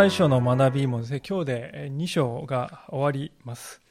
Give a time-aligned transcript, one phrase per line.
[0.00, 3.82] ロサイ書の学びもですね、今日で2章が終わります。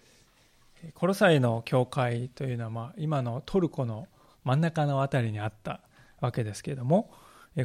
[0.96, 4.07] コロサイの教会というのは、まあ、今のトルコの
[4.43, 5.82] 真ん中の辺りにあった
[6.20, 7.14] わけですけれども、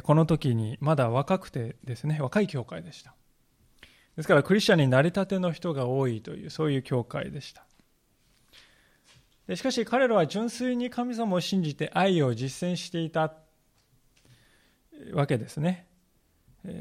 [0.03, 3.15] この時にまだ若くてですね、若い教会でした。
[4.15, 7.65] ですからクリスチャンになりたての人が多いという、そういう教会でした。
[9.55, 13.33] しかし彼らは純粋に神様を信じて愛を実践していた
[15.13, 15.87] わけですね。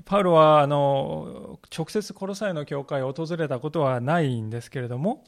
[0.05, 5.25] パウロはあの直接コロサイの教会を訪れたことはないんですけれども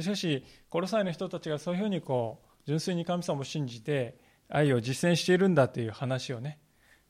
[0.00, 6.58] しかしコロサイの人たちがそういうふうにこう純粋に神様を信じて愛を実践しているんだという話をね、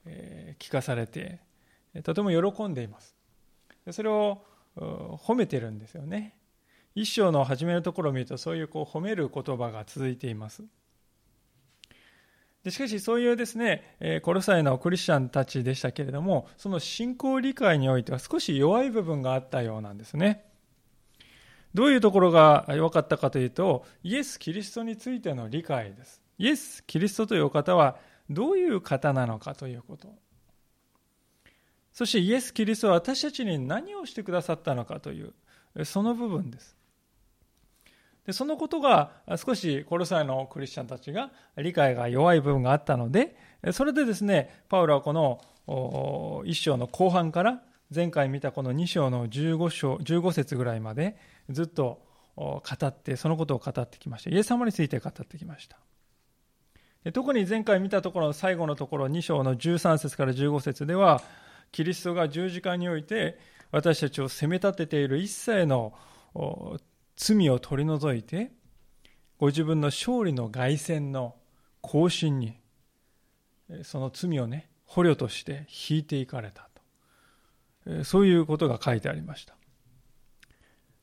[0.07, 1.41] え、聞かされて
[2.05, 3.17] とても喜んでいます。
[3.91, 4.43] それを
[4.77, 6.37] 褒めてるんですよね。
[6.95, 10.65] 一章の初めのところを見るとそういうこう褒める言葉が続いています。
[12.65, 20.45] でしかしそういうですね、えコロサイのクリスチャンたちでしたけれども、その信仰理解においては少し弱い部分があったようなんですね。
[21.75, 26.23] どういうところが弱かったかというと、イエス・キリストについての理解です。
[26.39, 27.97] イエス・キリストというお方は
[28.31, 30.15] どういう方なのかということ。
[31.93, 35.35] そしてイエス・キリストは私たちに何をしてくださったのかという、
[35.85, 36.77] その部分です。
[38.27, 43.37] でそのことが少しコロサイのクリスチャンたちが理解が弱い部分があったので
[43.73, 47.63] それでですねパウロはこの1章の後半から
[47.95, 51.17] 前回見たこの2章の15章15節ぐらいまで
[51.51, 52.03] ずっと
[52.37, 54.31] 語ってそのことを語ってきました。
[54.31, 55.79] イエス様について語ってきました。
[57.13, 61.21] 特に前回見たところの最後のところ2章の13節から15節では
[61.73, 63.39] キリストが十字架において
[63.73, 65.93] 私たちを責め立てている一切の
[67.23, 68.51] 罪を取り除いて
[69.39, 71.37] ご自分の勝利の凱旋の
[71.81, 72.59] 行進に
[73.85, 76.69] その罪をね捕虜として引いていかれた
[77.85, 78.05] と。
[78.05, 79.55] そういうことが書いてありました。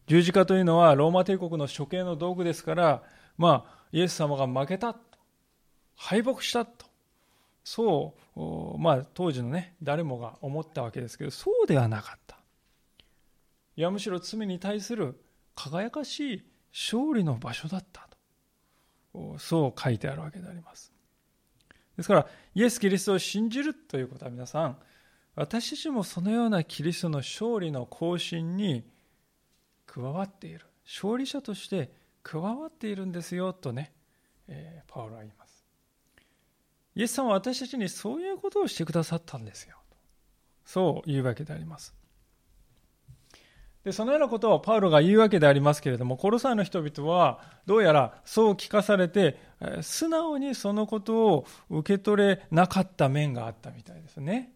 [0.08, 3.04] 十字架というのはローマ帝国の処刑の道具ですから
[3.38, 4.98] まあイエス様が負けた
[5.96, 6.86] 敗北したと。
[7.64, 12.38] そうまあ当時のね誰もが思ったわけですけどそうではなかった。
[13.78, 15.18] いやむしろ罪に対する
[15.60, 18.08] 輝かしい勝利の場所だった
[19.14, 19.38] と。
[19.40, 20.94] そう書いてあるわけであります。
[21.98, 24.78] ですからイエス・キリストを信じるということは皆さん
[25.36, 28.86] 私たちもそのようなキリストの勝利の行進に
[29.86, 30.66] 加わっている。
[30.86, 31.92] 勝利者として
[32.24, 33.92] 加わっているんですよとね、
[34.48, 35.66] えー、パウロは言います。
[36.96, 39.98] イエス様は私たちにそういうことをしてくださったんですよと。
[40.66, 41.99] そういうわけであります。
[43.84, 49.40] でそのようなことをパウロが言うわけでありますけれどもコロサイの人々はどうやらそう聞かされて
[49.82, 54.52] 素直にそのことを受け取れなかった面があったみたいですね。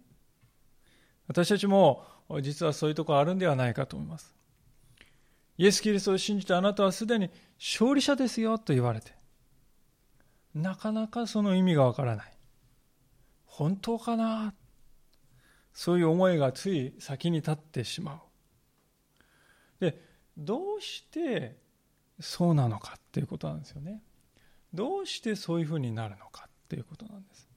[1.28, 2.04] 私たちも
[2.42, 4.36] 実はそういうところあるんではないかと思います。
[5.58, 9.12] イエス・キリストを信じてあなたはすでに勝利者ですよと言われて
[10.54, 12.34] なかなかその意味がわからない。
[13.46, 14.54] 本当かな？
[15.74, 18.18] そういう思いがつい先に立ってしまう。
[19.92, 20.00] で
[20.38, 21.58] どうして
[22.20, 24.02] そうなのかっていうことなんですよね。
[24.74, 27.48] どうしてそういうふうになるのかっていうことなんです。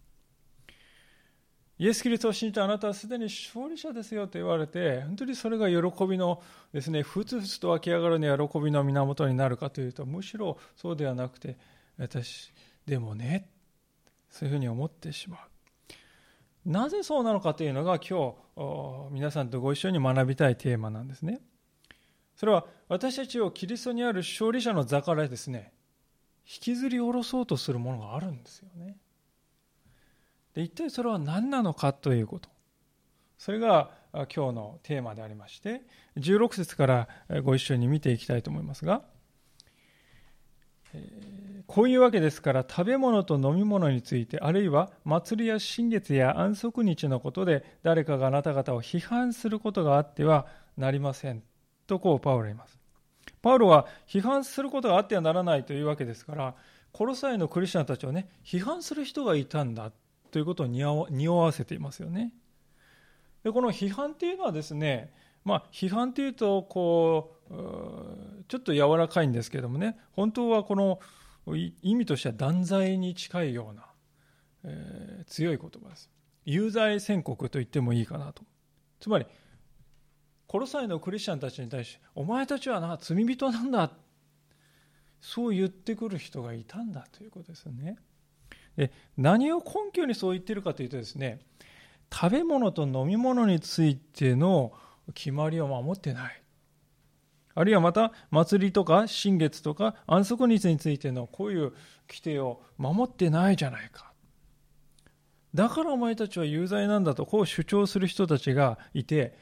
[1.78, 6.42] イエス・キリストを信じてあなたはすでに勝利者ですよと言われて本当にそれが喜びの
[6.72, 11.59] ですねふつふつと湧き上がるに喜びの源になるかというとむしろそうではなくて
[11.98, 12.50] 私
[12.86, 13.50] でもね
[14.31, 15.41] そういうふうに思ってしまう。
[16.65, 21.41] なぜそうなのかというのが今日皆さんとご一緒に学びたいテーマなんですね。
[22.36, 25.72] それは私たちをキリストにある勝利者の座からですね
[26.47, 28.97] 引きずり下ろそうとするものがあるんですよね。
[30.54, 32.48] で一体それは何なのかということ。
[33.36, 35.83] それが今日のテーマでありまして
[36.16, 37.09] 16節から
[37.42, 39.03] ご一緒に見ていきたいと思いますが
[41.66, 50.47] こういうわけですから食べ物と飲み物についてあるいは祭りや新月や安息日のことで誰かがあなた方を批判することがあっては
[50.78, 51.42] なりません
[51.86, 52.78] とこうパウロは言います。
[53.42, 56.54] パウロは批判することがあってはならないというわけですから、
[56.92, 59.92] コロサイのクリスチャンたちをね、批判する人がいたんだ
[60.30, 62.33] ということを匂わせていますよね。
[63.47, 65.12] でこの批判っていうのはですね、
[65.44, 67.54] まあ、批判っていうとこう
[68.48, 70.98] ちょっと柔らかいんですけどもね本当はこの
[71.80, 73.86] 意味としては断罪に近いような、
[74.65, 76.10] えー、強い言葉です
[76.44, 78.42] 有罪宣告と言ってもいいかなと
[78.98, 79.27] つまり
[80.47, 83.91] コロサイのクリスチャンたちに対してお前たちはな罪人なんだ
[85.21, 87.97] そう言ってくる人がいたんだということですね
[88.77, 91.41] で何を根拠にそう言ってるかというとですね
[92.13, 94.72] 食べ物と飲み物についての
[95.15, 96.43] 決まりを守ってない。
[97.54, 101.72] あるいはまた、祭りとか新月とか安息日についてのこういう
[102.09, 104.13] 規定を守ってないじゃないか。
[105.54, 109.39] だからお前たちは有罪なんだとこう主張する人たちがいて、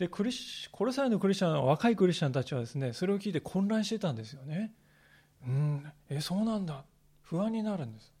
[0.00, 4.72] でクリシコロサイのクリスチャン若いクリスチャンたちはですねそれを聞いて混乱してたんですよね。
[5.46, 6.84] うんえそうなんだ。
[7.20, 8.14] 不安になるんです。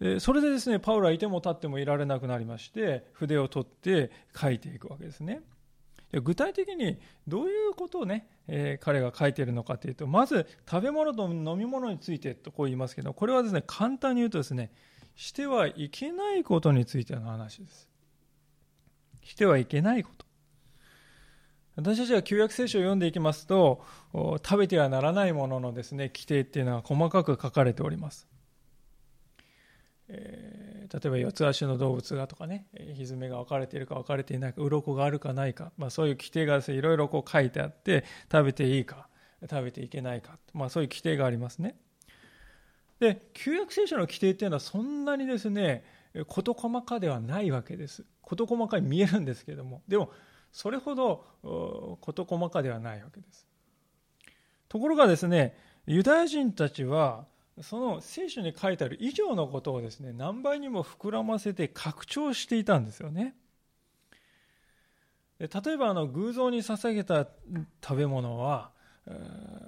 [0.00, 5.42] でそれでですねパウロはいても立ってもいられなくなりまして筆を取って書いていくわけですね。
[6.12, 14.72] 具体的にどういうことをね、えー、彼が書いているのかというとまず食べ物と飲み物についてとこう言いますけどこれはですね簡単に言うとですね
[15.14, 17.91] してはいけないことについての話です。
[19.22, 20.26] してはいけないこと。
[21.76, 23.82] 私たちは旧約聖書を読んでいきますと、
[24.12, 28.28] 食べてはならないもののですね、規定っていうのは細かく書かれております。
[30.08, 39.08] えー、例えば四つ足の動物がとかね、ひずめが分かれているか分かれていないか、鱗があるかないか、まあ、そういう規定がですね、いろいろこう書いてあって、食べていいか、
[39.48, 41.76] 食べていけないか、まあ、そういう規定がありますね。
[43.00, 45.84] で、旧約聖書の規定っていうのはそんなにですね、
[46.26, 48.04] 事細かではないわけです。
[48.22, 50.10] 事細かに見えるんですけども、でも、
[50.52, 53.46] それほど事細かではないわけです。
[54.68, 55.56] ところがですね、
[55.86, 57.26] ユダヤ人たちは、
[57.60, 63.34] その聖書に書いてある以上のことをですね、何倍にも膨らませて拡張していたんですよね。
[65.38, 67.26] 例えばあの偶像に捧げた
[67.82, 68.70] 食べ物は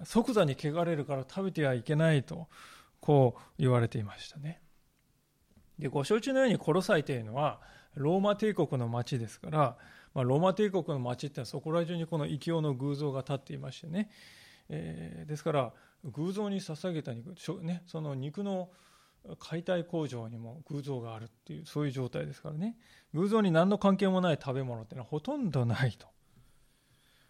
[0.04, 2.46] 即座に汚れるから食べてはいけないと
[3.00, 4.60] こう言われていましたね。
[5.78, 7.60] でご承知のようにコロサイというのは
[7.94, 9.76] ローマ帝国の町ですから、
[10.14, 14.10] まあ、ローマ帝国の町ってのはそこら中にこの異教の偶像が立っていましてね、
[14.68, 15.72] えー、ですから
[16.04, 18.68] 偶像に捧げた肉、ね、その肉の
[19.38, 22.76] 解体工場にも偶像があるっていうそういう状態ですからね。
[23.14, 26.06] 偶像に何の関係もない食べ物っていうのはほとんどないと。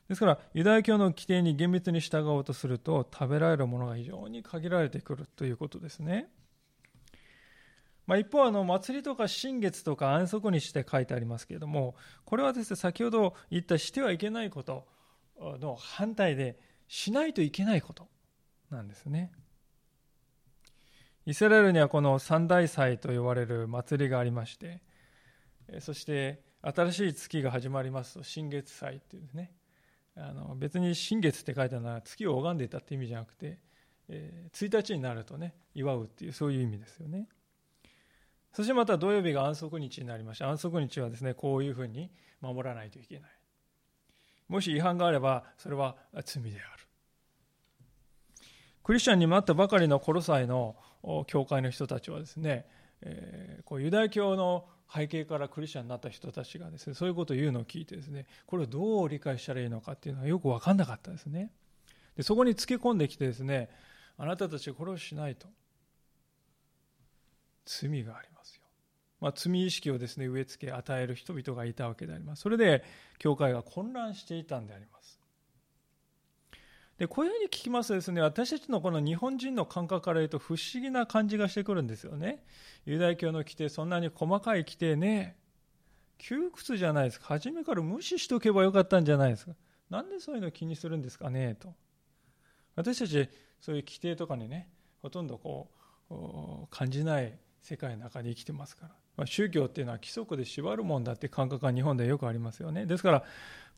[0.08, 6.28] ですからユダヤ教の規定に厳密に従おうとすると食べられるものが非常に限られてくるということですね。
[8.06, 14.86] まあ、一方あの祭りとか新月とか安息日って書いてありますけれどもこれはですね先ほど言ったしてはいけないこと
[15.38, 18.08] の反対でしないといけないこと
[18.70, 19.32] なんですね。
[21.26, 24.82] イスラエルにはこの三大祭と呼ばれる祭りがありまして
[25.80, 29.52] そして新しい月が始まりますと新月祭っていうですね。
[30.16, 33.58] あの別に新月って書いてあるのは月を拝んでいたって意味じゃなくて、
[34.08, 37.28] え、1日になるとね祝うっていうそういう意味ですよね。
[38.54, 42.10] そしてまた土曜日が安息日になりました安息日はですねこういうふうに
[42.40, 43.30] 守らないといけない。
[44.48, 46.84] もし違反があればそれは罪である。
[48.84, 50.76] クリスチャンに待ったばかりのコロサイの
[51.26, 52.66] 教会の人たちはですね、
[53.00, 61.50] えー、こうユダヤ教の背景からクリスチャンになった人たちがですねそういうことを言うのを聞いてですねこれをどう理解したらいいのかっていうのはよく分かんなかったですね。
[62.16, 63.68] でそこにつけ込んできてですね
[64.16, 65.48] あなたたちはこれをしないと。
[67.64, 68.33] 罪があります。
[69.20, 72.42] まあ、罪意識をですね植え付け与える人々がいたわけであります。
[72.42, 72.84] それで
[73.18, 75.20] 教会が混乱していたんであります。
[76.98, 82.44] でこういうふうに聞きますとですね私たちのこの日本人の感覚から言うと不思議な感じがしてくるんですよね。
[82.86, 85.36] ユダヤ教の規定そんなに細かい規定ね
[86.18, 89.52] 窮屈じゃないですか初めから無視しておけばよかったんじゃないですか
[89.90, 91.74] なんでそういうの気にするんですかねと
[92.76, 93.28] 私たち
[93.60, 94.68] そういう規定とかにね
[95.02, 95.70] ほとんどこ
[96.10, 102.84] う感じない世界の中で生きてますから、まあ、宗教っていうのは規則で縛るもんだって感覚が日本ではよくありますよね。
[102.84, 103.24] ですから、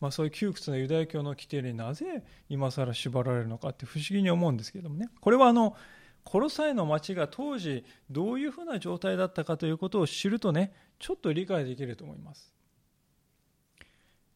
[0.00, 5.08] まあ、そういう窮屈なユダヤ教の規定になぜ今更縛られるのかって不思議に思うんですけどもね。
[5.20, 5.76] これはあの
[6.24, 12.52] コロサイの町が当時どういうふうな状態だったかということを知るとねちょっと理解できると思います。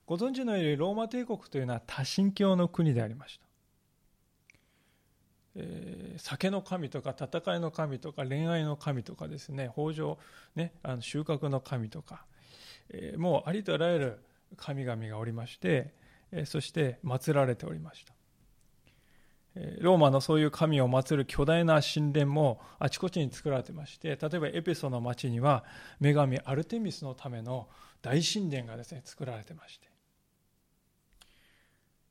[0.06, 3.49] ご存知のようにローマ帝国というのは多神教の国でありました。
[5.56, 10.18] えー、酒の神とか戦いの神とか恋愛の神とかですね豊穣、
[10.54, 12.24] ね、あの収穫の神とか、
[12.90, 14.18] えー、もうありとあらゆる
[14.56, 15.92] 神々がおりまして、
[16.32, 18.14] えー、そして祀られておりました。
[19.56, 25.64] えローマのそういう神を祀る巨大な神殿もあちこちに作られてまして例えばエペソの町には
[26.00, 27.68] 女神アルテミスのための
[28.00, 29.88] 大神殿がですね作られてまして。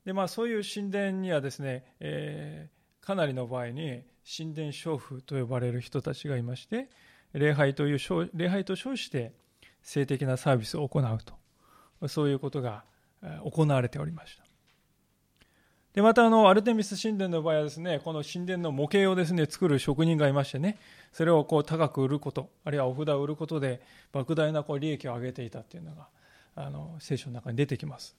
[0.04, 6.88] で、まあ、そういう神殿にはですね、えーかなりの場合に神殿娼婦と呼ばれる人たちがいまして
[7.32, 9.32] 礼拝という礼拝と称して
[9.82, 11.40] 性的なサービスを行うと。
[12.08, 12.84] そういうことが
[13.44, 14.44] 行われておりました。
[15.92, 20.78] でまたあのアルテミス神殿の場合はですねこの神殿の模型をですね作る職人がいましてね
[21.12, 23.80] それをこう高く売ることあるいはお札を売ることで
[24.12, 26.06] 莫大なこう利益を上げていたっていうのが
[26.54, 28.14] あの聖書の中に出てきます。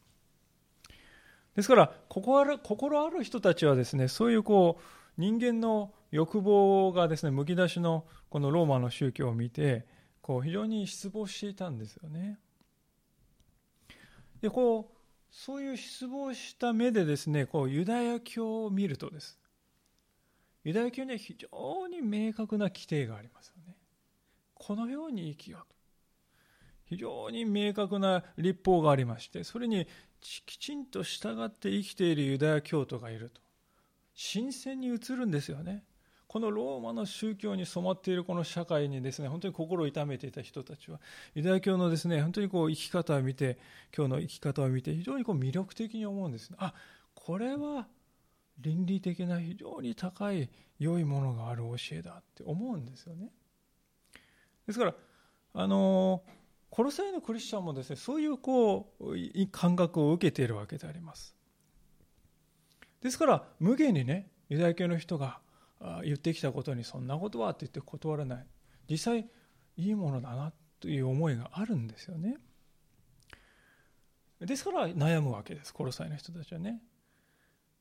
[1.55, 4.84] ですから心ある心ある人たちはですねそういうこう
[5.17, 9.86] 人間の欲望がですねむき出しのこのローマの宗教を見て
[10.22, 12.39] こう非常に失望していたんですよね。
[14.41, 14.96] でこう
[15.29, 19.38] そういう失望した目でですねこうユダヤ教を見るとです。
[20.63, 23.75] ユダヤ教には非常に明確な規定がありますよね。
[24.53, 25.81] このように生きようと。
[26.86, 29.88] 非常に明確な立法がありましてそれに
[30.22, 33.42] きちんと従って生きているユダヤ教徒がいると。
[34.13, 35.84] 新鮮に映るんですよね。
[36.28, 41.01] このローマの宗教に染まっているこの社会にですね本当に心を痛めていた人たちは
[41.36, 43.58] ユダヤ教のですね本当にこう生き方を見て
[43.94, 46.74] 今日の生き方を見て非常にこう魅力的に思うんです、あ
[47.13, 47.86] これは
[48.62, 50.50] 倫理的な非常に高い
[50.80, 53.30] 良いものがある教えだって思うんですよね。
[54.68, 54.96] ですから
[55.54, 56.24] あの
[56.72, 61.36] コロサイのクリスチャンもですねそういうこう感覚を受けているわけであります。
[63.01, 65.40] ですから無限にねユダヤ教の人が
[66.04, 68.48] 言ってきたことにそんなことはって言って断らない。
[68.90, 69.30] 実際
[69.75, 72.38] いいものだなという思いがあるんですよね。
[74.40, 76.82] ですから悩むわけですコロサイの人たちはね。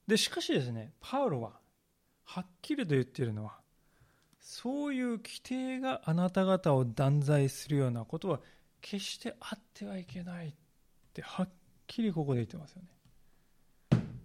[0.09, 1.53] でしかしですねパウロは
[2.25, 3.61] はっきりと言っているのは
[4.41, 8.41] そういう規定があなた方を断罪するようなことは
[8.81, 10.53] 決してあってはいけないっ
[11.13, 11.49] てはっ
[11.87, 12.89] きりここで言ってますよね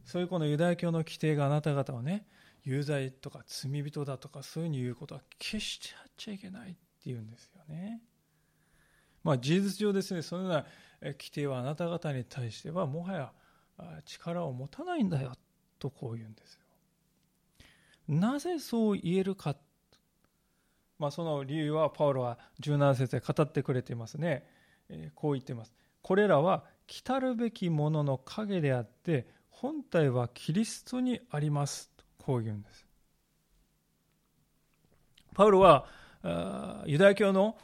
[0.06, 2.26] そういうこのユダヤ教の規定があなた方をね
[2.64, 8.02] 有罪とか罪人だとかそういうふうに言うことは決してあっちゃいけないって言うんですよね。
[9.24, 10.66] まあ事実上ですね、そのような
[11.02, 13.32] 規定はあなた方に対してはもはや
[14.06, 15.34] 力を持たないんだよ
[15.80, 16.60] とこう言うんですよ。
[18.08, 19.56] なぜそう言えるか。
[20.98, 24.44] まあその理由はパウロは17節で語ってくれていますね。
[25.16, 25.74] こう言っています。
[26.02, 32.86] これらは来たるべきものの影であって本体はキリストにありますこう言うんです。
[35.34, 35.88] パウロは
[36.86, 37.58] ユダヤ教の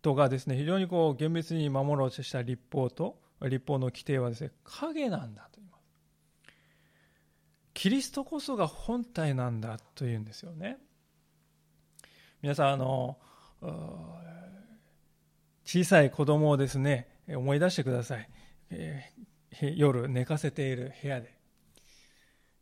[0.00, 5.80] 人がですね非常にこう厳密に守ろうとした立法と立法の規定はですね影なんだと言います。
[7.74, 10.78] キリストこそが本体なんだと言うんですよね。
[12.42, 13.18] 皆さんあの
[15.64, 18.28] 小さい子供をですね思い出してください、
[18.70, 21.40] えー、夜寝かせている部屋で。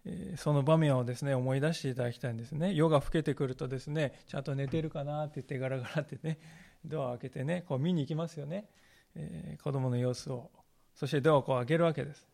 [0.05, 2.73] えその場面をですね思い出していただきたいんですね。
[2.73, 6.39] 夜が更けてくるとですねちゃんと寝てるかなって言ってガラガラってね
[6.85, 8.69] ドアを開けてねこう見に行きますよね、
[9.15, 10.51] えー、子供の様子を。
[10.95, 12.27] そしてドアをこう開けるわけです。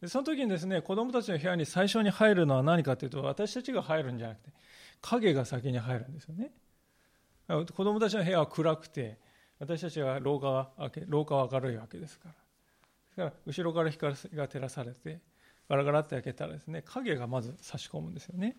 [0.00, 4.50] でその時にですね子供たちの部屋に最初に入るのは何かというと私たちが入るんじゃなくて
[5.00, 6.52] 影が先に入るんですよね。
[7.48, 9.18] 子供たちの部屋は暗くて
[9.58, 10.70] 私たちは廊下は
[11.06, 12.34] 廊下は明るいわけですから。
[12.34, 12.38] で
[13.10, 15.20] すから後ろから光が照らされて
[15.68, 18.56] ガラガラって開けたらですね影がまず差し込むんですよね。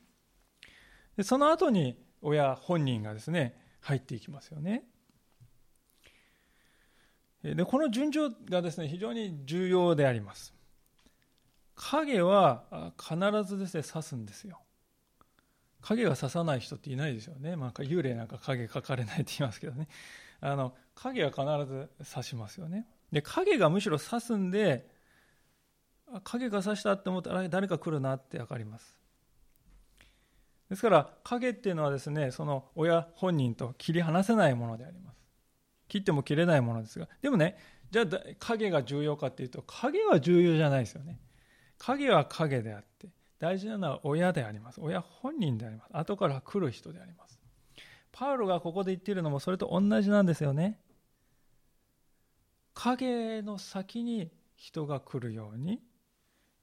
[1.15, 4.83] でその後に親本人がですね入っていきますよね。
[7.43, 10.53] でこの順序がですね非常に重要であります。
[11.75, 14.59] 影は必ずですね刺すんですよ。
[15.87, 19.87] 影が刺さない人っていないですよね、まあ、幽霊なんか影描かれないって言いますけどね。
[20.41, 21.41] あの影は必
[21.71, 22.85] ず刺しますよね。
[23.11, 24.89] で影がむしろ刺すんで
[26.23, 28.97] 影が差したって思ったら誰か来るなって分かります。
[30.69, 35.17] ですから影っていうのはですねその親本人と切り離せないものであります。
[35.87, 37.07] 切っても切れないものですが。
[37.21, 37.57] でもね
[37.91, 38.05] じゃあ
[38.39, 41.19] 影が重要かっていうと影は重要じゃないですよね。
[41.77, 43.07] 影は影であって
[43.39, 44.81] 大事なのは親であります。
[44.81, 45.89] 親本人であります。
[45.95, 47.39] 後から来る人であります。
[48.11, 50.79] パウロがここで言っているのもそれと同じなんですよね。
[52.73, 55.81] 影の先に人が来るように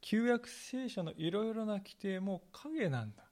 [0.01, 3.25] 旧約聖書のいろいろな規定も影なんだ。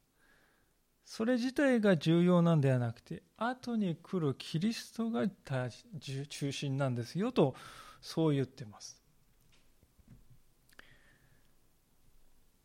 [1.04, 5.26] それ自体が重要なんではなくて後に来るキリストが
[5.98, 7.56] 中心なんですよと
[8.00, 9.01] そう言ってます。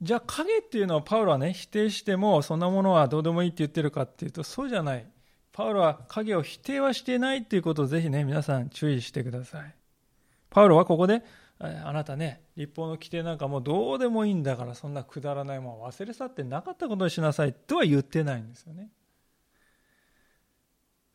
[0.01, 5.05] じゃあ影っていうのはパウロはね否定してもそんなものはどうでもいいって言ってるかっていうとそうじゃない
[5.51, 9.75] パウロは影を否定はしてないっていうことをぜひね皆さん注意してください
[10.49, 11.23] パウロはここで
[11.59, 18.89] あなたね、立法の規定なんかもうどうでもいいんだから、そんなくだらないもの忘れ去ってなかったことにしなさいとは言ってないんですよね。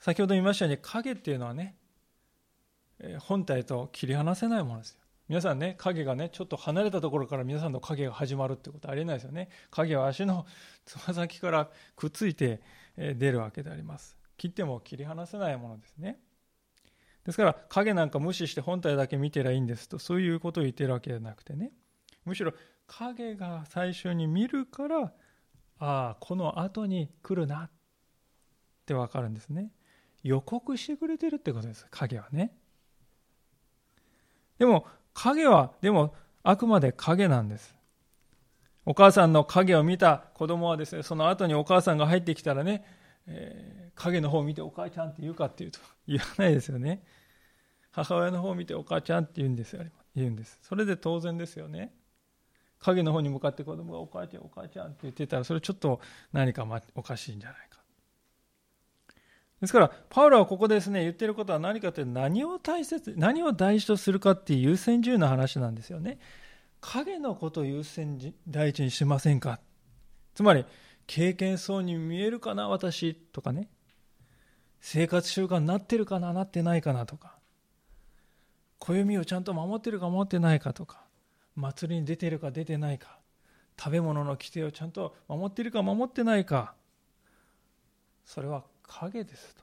[0.01, 1.77] 先ほど言いましたように、影っていうのはね、
[3.21, 5.02] 本体と切り離せないものですよ。
[5.33, 9.49] 皆さんね、影がね、ちょっと離れたところから皆さんの影が始まるってことありえないですよね。
[9.71, 10.45] 影は足の
[10.85, 12.61] つま先からくっついて
[12.99, 14.19] 出るわけであります。
[14.37, 16.21] 切っても切り離せないものですね。
[17.25, 21.73] ですから影なんか無視して本体だけ見てりゃいいんですとそういうことを言ってるわけじゃなくてね
[22.27, 22.53] むしろ
[22.87, 25.13] 影が最初に見るからあ
[25.79, 27.71] あこの後に来るなっ
[28.85, 29.73] てわかるんですね
[30.25, 32.55] 予告してくれてるってことです影はね
[34.59, 37.77] でも影はでもあくまで影なんです。
[38.85, 42.85] お母さんの影を見た子供はですねその後にお母さんが入ってきたらね、
[43.27, 45.79] えー、影の方を見てお母ちゃんって言うかっていうと
[46.09, 47.05] 言わないですよね。
[47.93, 49.85] 母親の方を見てお母ちゃんって言うんですよ
[50.17, 50.59] 言うんです。
[50.63, 51.95] それで当然ですよね。
[52.81, 56.01] 影の方に向かって子供がお母ちゃんお母ちゃんって言ってたらそれちょっと
[56.33, 57.72] 何かおかしいんじゃないか。
[59.63, 66.19] ですからパウロはここですね言ってることは何かというと何を大切何を大事とするかっていう優先順位の話なんですよね。
[66.81, 69.61] 影のことを優先第一にしませんか？
[70.35, 70.67] つまり
[71.07, 73.71] 経験そうに見えるかな私とかね。
[74.81, 77.39] 生活習慣になってるかななってないかなとか。
[78.81, 81.05] 暦をちゃんと守ってるか守ってないかとか。
[81.55, 83.21] 祭りに出てるか出てないか。
[83.79, 86.75] 食べ物の規定をちゃんと守ってるか守ってないか。
[88.25, 88.65] それは
[89.01, 89.63] 影ですと。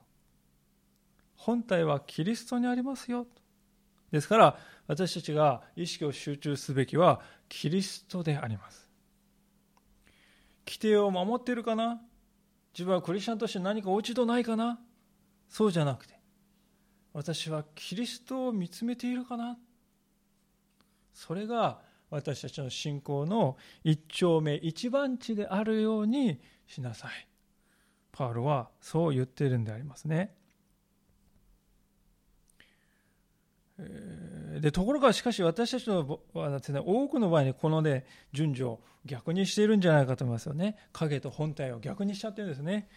[1.36, 3.30] 本体はキリストにありますよと。
[4.10, 8.90] ですから私たちが意識を集中すべきはキリストであります。
[10.66, 12.00] 規定を守っているかな？
[12.72, 14.78] 自分はクリスチャンとして何か落ち度ないかな？
[15.48, 16.14] そうじゃなくて
[17.12, 19.56] 私はキリストを見つめているかな？
[21.14, 27.29] それが私たちの信仰の一丁目一番地であるようにしなさい。
[28.12, 30.34] パウロはそう言っているんでありますね。
[34.60, 40.76] でところがしかし私たちのはです、ね、多くの場合にこの、ね、順序を逆にしているんじゃないかと思いますよね。
[40.92, 42.88] 影と本体を逆にしちゃってるんですね。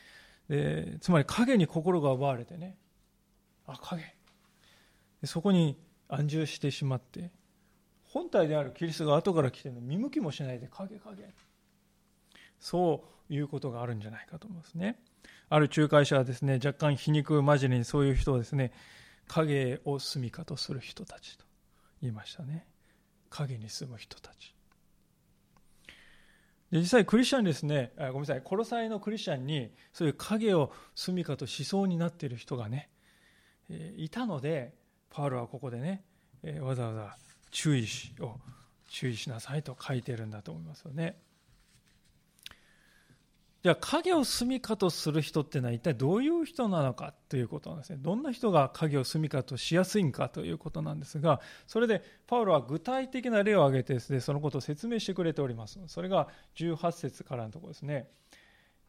[0.50, 2.78] でつまり影に心が奪われてね。
[3.66, 4.04] あ影。
[5.24, 5.78] そこに
[6.10, 7.32] 安住してしまって
[8.04, 11.24] 本体であるキリストが後から来てるの見向きもしないで影影。
[12.64, 14.98] そういうことがあるんじゃないかと思いますね。
[15.50, 18.72] ある仲介者はですね若干皮肉交じりにそういう人をですね
[19.28, 21.44] 影を住みかとする人たちと
[22.02, 22.66] 言いましたね。
[23.30, 24.56] 影に住む人たち。
[26.72, 32.90] で実際クリスチャンですねあごめんなさいコロサイのクリスチャンにそういう影を住みかとしそうになっている人がね、
[33.70, 34.74] えいたので
[35.10, 36.06] パウロはここでね、
[36.44, 37.18] えわざわざ
[37.52, 38.38] 注意しを
[38.88, 41.18] 注意しなさいと書いてるんだと思いますよね。
[43.64, 47.98] じゃあ影を住みかとする人ってのは一体どういう人なのかということなんですね。
[48.02, 55.80] どんな人が影を住みかとしやすいんかということなんですが、それでパウロは具体的な例を挙げてですね、そのことを説明してくれております。
[55.88, 58.10] それが18節からのところですね。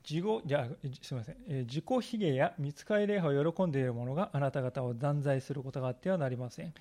[0.03, 0.69] 自己じゃ
[1.03, 6.75] すみません、自己卑下や見つかり礼拝を喜んでいる者があなた方を断罪することがあってはなりません。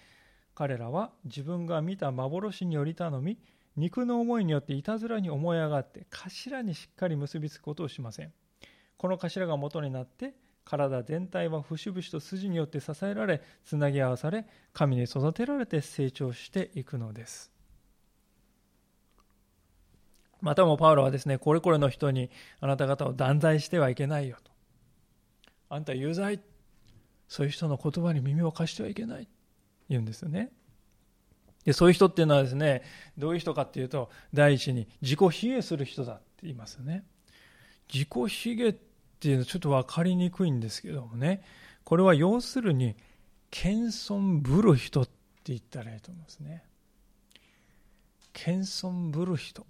[0.55, 3.37] 彼らは自分が見た幻により頼み
[3.75, 8.31] 肉の思いによっていたずらに思い上がって頭にしっかり結びつくことをしません。
[8.97, 17.51] この頭が元になって体全体は節々と筋によって支えられつなぎ合わされ神に育てられて成長していくのです。
[20.39, 24.51] またもパウロはですねこれこれの人にあなた方を断罪してはいけないよと。
[25.69, 26.39] あんた有罪？
[27.27, 29.27] そういう人の言葉に耳を貸してはいけない。
[29.89, 30.51] 言うんですよね。
[31.65, 32.83] でそういう人っていうのはですね
[33.17, 37.05] どういう人かっていうと第一に自己卑下する人だって言いますよね。
[37.91, 38.73] 自己卑下っ
[39.19, 41.43] ていうのはちょっと分かりにくいんですけどもね
[41.83, 42.95] これは要するに
[43.51, 45.11] 謙遜ぶる人って
[45.45, 46.63] 言ったらいいと思いますね。
[48.33, 49.65] 謙遜ぶる人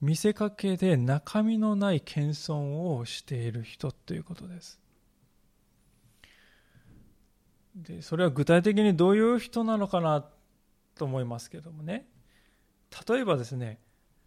[0.00, 4.80] 見せかけで中身のない謙遜をしている人ということです。
[7.74, 10.24] でそれは具体的にどういう人なのかな
[10.98, 12.06] と思いますけどもね。
[13.08, 13.78] 例えばですね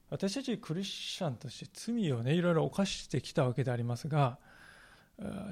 [0.10, 4.38] 私たちクリスチャンとして罪をねいろいろ犯してきたわけでありますが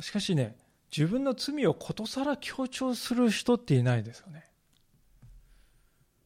[0.02, 0.58] しかしね
[0.96, 4.46] 自分の罪をことさら強調する人っていないですよね。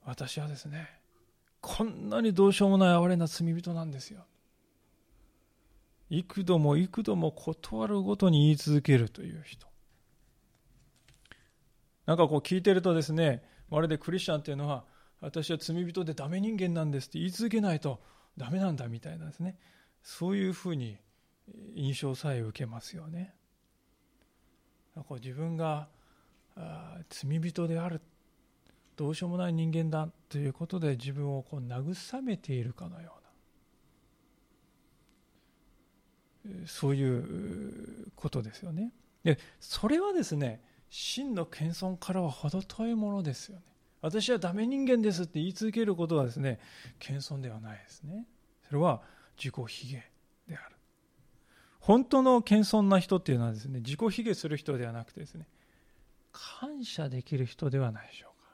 [0.05, 0.89] 私はですね
[1.61, 4.25] こんなにどうしようもない哀れな罪人なんですよ。
[6.09, 9.67] 幾度も幾度も断るごとに言い続けるという人。
[12.05, 14.83] なんかこう聞いてるとですねまるでクリスチャンっていうのは
[15.19, 17.99] 私は罪人でダメ人間なんですって言い続けないと
[18.37, 19.57] ダメなんだみたいなんですね
[20.03, 20.97] そういうふうに
[21.73, 23.33] 印象さえ受けますよね。
[24.95, 25.87] なんか自分が
[27.09, 27.99] 罪人である
[28.95, 33.15] どうしようもない人間だということで自分をこう慰めているかのよ
[36.45, 38.91] うなそういうことですよね。
[39.23, 40.61] でそれはですね
[40.95, 43.63] 真の謙遜からは程遠いものですよね。
[43.99, 46.59] 私はダメ人間ですって言い続けることはですね
[46.99, 48.27] 謙遜ではないですね。
[48.67, 49.01] それは
[49.35, 49.97] 自己卑下
[50.47, 50.75] である。
[51.79, 55.47] 本当の謙遜な人っていうのはですね自己卑下する人ではなくてですね
[56.31, 58.49] 感謝できる人ではないでしょうか。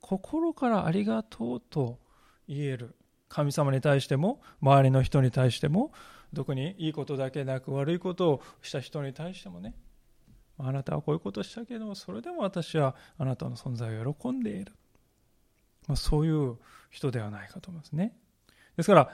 [0.00, 2.00] 心からありがとうと
[2.48, 2.96] 言える。
[3.28, 5.92] 神様に対しても周りの人に対しても
[6.34, 9.76] 特にいいことだけなく悪いことをした人に対してもね
[10.58, 14.72] あなたはこういうことをしたけどそれでも私はあなたの存在を喜んでいる、
[15.86, 16.56] まあ、そういう
[16.90, 18.16] 人ではないかと思いますね。
[18.76, 19.10] ですから、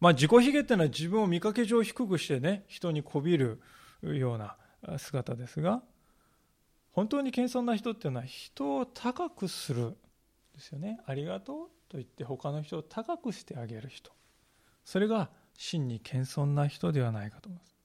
[0.00, 3.60] まあ、自己卑下っていうのは自分を見かけ上低くしてね人にこびる
[4.02, 4.56] ような
[4.98, 5.82] 姿ですが
[6.92, 9.96] 本当に謙遜な人っていうのは人を高くする
[10.54, 10.98] ですよね。
[11.06, 14.10] ありがとうと言って他の人を高くしてあげる人。
[14.84, 17.75] それが真に謙遜な人ではないかと思います。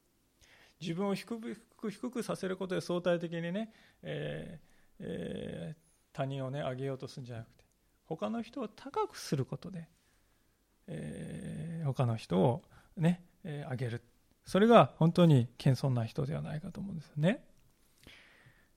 [0.82, 3.72] 自分を低く低くさせることで相対的にね、
[4.04, 7.64] えーえー、他人をね上げようとするんじゃなくて
[8.06, 9.88] 他の人を高くすることで、
[10.88, 12.64] えー、他の人を
[12.98, 14.02] ね、えー、上げる
[14.46, 17.44] それが本当に謙遜な人ではないかと思うんですね。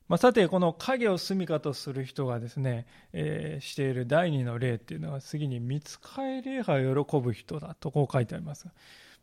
[0.06, 8.68] まあ、さて、この影を住みかとする人がですね、えー、している第二の例っていうのは次に見つかり礼拝を喜ぶ人だとこう書いてあります。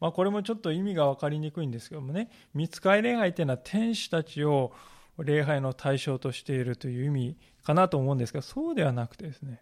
[0.01, 4.73] まあ、これもちょっと意味が分かりにくいんですけどもね、見つかり礼拝っていうのは天使たちを
[5.17, 9.61] 礼拝の対象としているという意味かなと思うんですが、そうではなくてですね、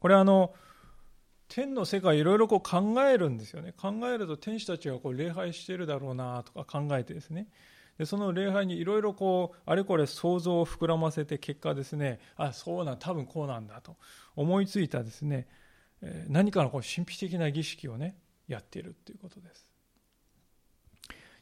[0.00, 0.52] これあの、
[1.48, 3.72] 天の世界いろいろこう考えるんですよね。
[3.72, 7.48] 考えると天使たちがこう礼拝してるだろうなとか考えてですね、
[8.00, 13.98] でその礼拝にいろいろこうあれこれ想像を膨らませて結果ですねあそうなん多分こうなんだと
[14.36, 15.46] 思いついたですね
[16.26, 18.16] 何かのこう神秘的な儀式をね
[18.52, 19.66] やっているということです。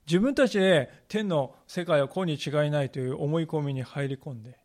[0.07, 4.59] 自分たちで天の世界はこうに違いないという思い込みに入り込んで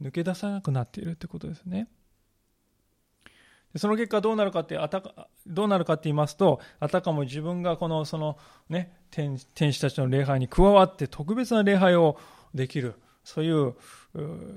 [0.00, 1.88] 抜け出さなくなっているということですね。
[3.76, 8.38] その結果どうなるかってあたかどうなるかって言いますとあたかも自分がこのその、
[8.70, 12.18] ね、天使たちの礼拝に加わって特別な礼拝を
[12.54, 13.74] できるそういう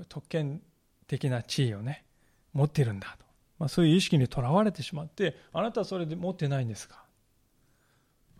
[0.08, 0.62] 特権
[1.06, 2.06] 的な地位をね
[2.54, 3.26] 持ってるんだと、
[3.58, 7.04] まあ、そういう意識にとらわれてしまってあなたはそれで持ってないんですか？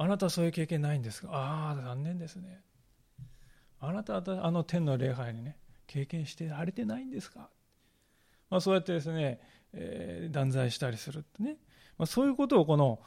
[0.03, 1.29] あなたはそういう経験ないんですか？
[1.31, 2.63] ああ残念ですね。
[3.81, 7.51] あなたはあの天の礼拝にね経験してられてないんですか、
[8.49, 9.41] まあ、そうやってですね
[9.73, 11.57] えー、断罪したりするってね、
[11.97, 12.99] まあ、そういうことをこの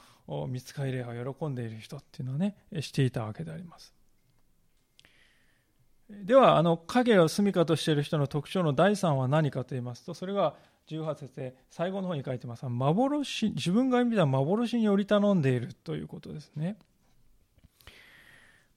[0.48, 3.94] 見つかり礼が喜んでいる人っていうのはねしていたわけであります。
[6.10, 10.56] ではあの影を住みかとしている人の特徴の第3は何かと言いますとそれが
[10.90, 12.66] 18節で最後の方に書いてます。
[12.66, 16.78] 幻自分が見た幻により頼んでいるということですね。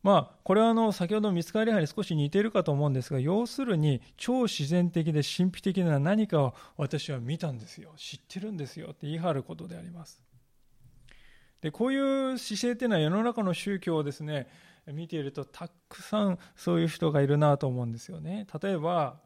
[0.02, 7.92] まあ、これはあの先ほど見つかり派に少し似ているかと思うんですが要するに超自然的で神秘的な何かを私は見たんですよ。
[7.96, 10.22] 知ってるんですよって言い張ることであります。
[11.60, 14.46] でこういう姿勢っていうのは世の中の宗教をですね
[14.86, 18.46] 見ているとたくさんそういう人がいるなと思うんですよね。
[18.62, 19.16] 例えば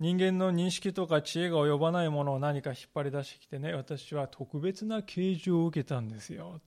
[0.00, 6.54] 人間の認識とか知恵が及ばないものを何か引っ張り出してきてね私は特別な啓示を受けたんですよ。
[6.58, 6.60] っ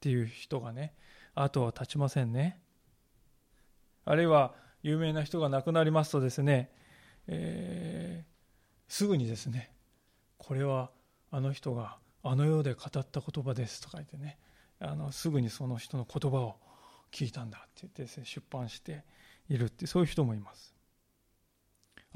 [0.00, 0.94] ていう人がね
[1.34, 2.60] 後は絶ちませんね。
[4.04, 6.70] あるいは有名な人が亡くなりますとですね、
[7.26, 9.72] えー、すぐにですね
[10.38, 10.90] これは
[11.30, 14.38] あの人があの世で語った言葉ですとか言ってね
[14.78, 16.56] あのすぐにその人の言葉を
[17.12, 19.04] 聞いたんだって言って、ね、出版して
[19.48, 20.75] いるってそういう人もいます。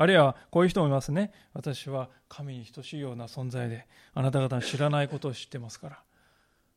[0.00, 1.30] あるいはこういう人もいますね。
[1.52, 6.02] 私は神に等しいような存在であなた方の知らないことを知ってますから。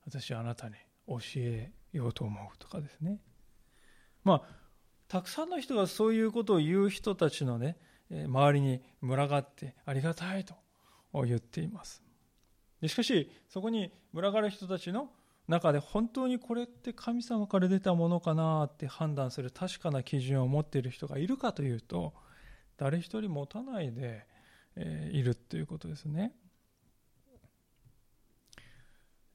[0.05, 0.75] 私はあなたに
[1.07, 3.21] 教えようと思うとかですね。
[4.25, 4.55] まあ
[5.07, 7.77] たくさんの人がそういうことを言う人たちのね
[8.11, 10.55] 周りに群がってありがたいと
[11.13, 12.03] 言っています。
[12.85, 15.09] しかしそこに群がる人たちの
[15.47, 22.13] 中で本当にこれって神様から出たものかなって判断する確かな基準を持っている人がいるかというと
[22.83, 24.25] 誰一人持たないで
[25.13, 26.33] いるということですね。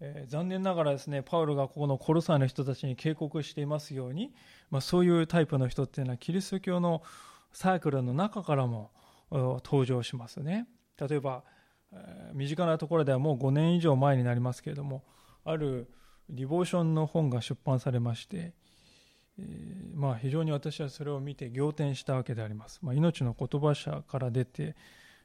[0.00, 4.34] えー、残念ながらですねパウロがここのコロサイの人たちに警告していますように、
[4.70, 7.02] まあ、そういうタイプの人っていうのはキリスト教の
[7.52, 8.92] サークルの中からも
[9.30, 10.68] 登場しますね
[11.00, 11.42] 例えば、
[11.92, 15.02] えー、身近なところではもう5年以上前になりますけれども
[15.44, 15.90] ある
[16.28, 18.52] リボーションの本が出版されまして、
[19.38, 19.42] え、
[19.94, 24.76] まあ、非常に私はそれを見て仰天したわけであります、まあ、命の言葉社から出て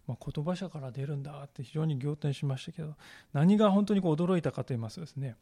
[0.05, 2.95] まあ、言葉社から出るんだって非常に仰天しましたけど
[3.31, 5.35] 何が本当にこう驚いたかと言いますとですね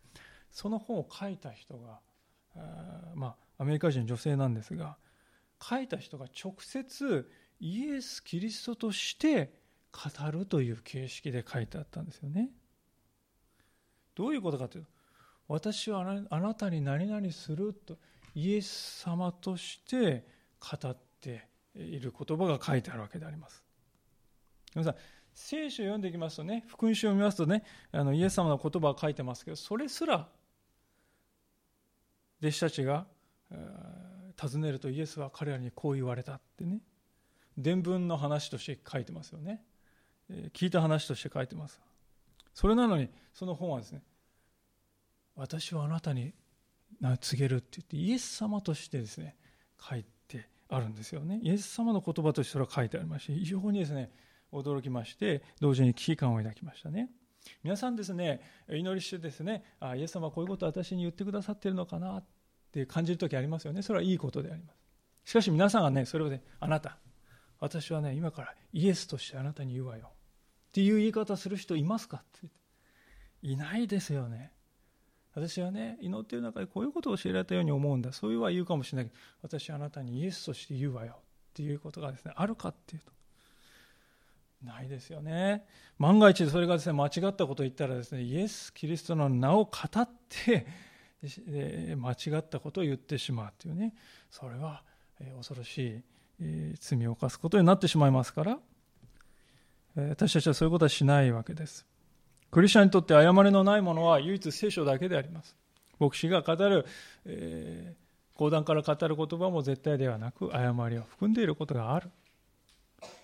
[0.51, 1.99] その本を書いた人が
[2.55, 4.97] あ、まあ、アメリカ人女性なんですが
[5.61, 7.29] 書いた人が直接
[7.59, 9.53] イエス・キリストとして
[9.91, 12.49] 語るという形式で書いてあったんですよね。
[14.15, 14.89] どういうことかというと、
[15.47, 17.97] 私はあなたに何々すると
[18.33, 20.25] イエス様として
[20.59, 23.63] 語っている言葉が書いてあるわけであります。
[24.73, 24.95] 皆さん、
[25.33, 30.29] 聖書を読んでいきますとね、福音書を見ますとね、あのイエス様の言葉が書いてますけど、それすら、
[32.41, 33.05] 弟子たちが、
[34.37, 36.79] 尋ねるとイエスは彼らにこう言われたってね、
[37.57, 39.63] 伝聞の話として書いてますよね。
[40.53, 41.81] 聞いた話として書いてます。
[42.53, 44.01] それなのに、その本はですね、
[45.35, 46.33] 私はあなたに
[47.01, 49.35] 告げるって言って、イエス様としてですね、
[49.79, 51.39] 書いてあるんですよね。
[51.41, 54.11] イエス様の言葉としてそれは書いてありまして、非常にですね、
[54.51, 57.09] 驚きまして、同時に危機感を抱きましたね。
[57.63, 62.23] 皆さんですね、祈りしてですね、あイエス様はこういうことを私に言ってくださってるのかなっ
[62.71, 63.81] て感じる時ありますよね。
[63.81, 64.77] それはいいことであります。
[65.31, 66.97] しかし皆さんがね、それをね、あなた、
[67.59, 70.11] 私はね、今からイエスとしてあなたに言うわよ。
[70.69, 72.47] っていう言い方する人いますかって
[73.41, 74.51] いないですよね。
[75.33, 78.11] 私はね、祈っている中でこういうことを教えられたように思うんだ。
[78.11, 81.15] そういうは言うかもしれないけど、私はあなたにイエスとして言うわよ。
[81.51, 83.11] っていうことがですね、あるかっていうと、
[84.65, 85.65] ないですよね。
[85.97, 90.67] 万が一それがですね、間違ったことを言ったらですね、イエス・キリストの名を語って、
[91.95, 93.93] 間違ったことを言ってしまうというね、
[94.29, 94.83] それは
[95.37, 96.03] 恐ろし
[96.39, 98.59] い罪を犯すことになってしまいますから、
[99.95, 101.85] 私たちはそういうことはしないわけです。
[102.51, 105.55] クリスチャンにとって誤りのないものは唯一聖書だけであります。
[105.99, 106.85] 牧師が語る、
[107.25, 112.09] えー、講談から語る言葉も絶対ではなく、誤りを含んでいることがある。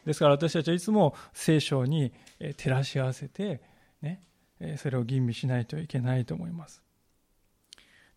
[0.05, 3.61] ですから私たちはいつも聖書に照らし合わせて、
[4.01, 4.21] ね、
[4.77, 6.81] それを吟味しないといけないと思います。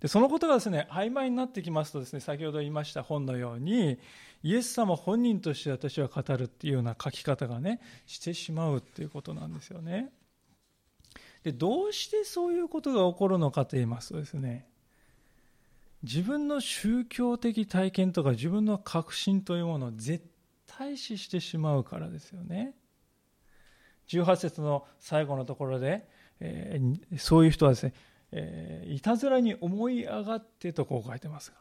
[0.00, 3.98] でそのことがですね、曖昧になってきますとですね、先ほど言いました本のように、
[4.42, 10.10] イエス様本人として私は語るっていうような書き方がね、してしまうっていうことなんですよね。
[11.42, 14.66] で、どうしてそういうことが起こるのかと言いますとですね、
[16.02, 20.24] 自分の宗教的体験とか自分の確信というものを絶
[20.66, 22.74] 対視してしまうからですよね。
[24.08, 26.08] 18節の最後のところで、
[26.40, 27.94] えー、そういう人はですね、
[28.32, 31.58] えー、いたずらに思い上がってとこう書いてますが、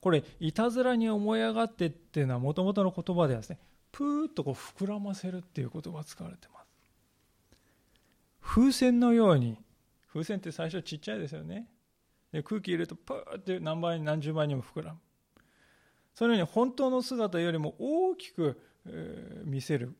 [0.00, 3.58] これ、いたずらに思い上がってっていうのはもともとの言葉ではですね、
[3.92, 6.59] プーッとこう膨らませるっていう言葉が使われてます。
[8.40, 9.58] 風船のように、
[10.12, 11.68] 風船って最初ちっちゃいですよね。
[12.32, 15.00] で空気入れるとプーって何倍何十倍にも膨らむ。
[16.14, 19.96] そのように本当の姿よりも大きく、えー、見せる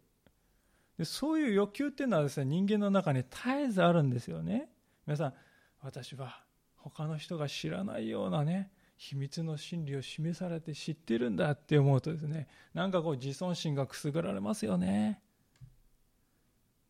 [0.98, 1.04] で。
[1.04, 4.68] そういう欲求っていうのはですね、人間の中に絶えずあるんですよね。
[5.06, 5.34] 皆さん、
[5.80, 6.42] 私は
[6.76, 15.22] 他の人が知らないようなね、秘密の真理を示されて知ってるんだって思うとですね、なんかこう自尊心がくすぐられますよね。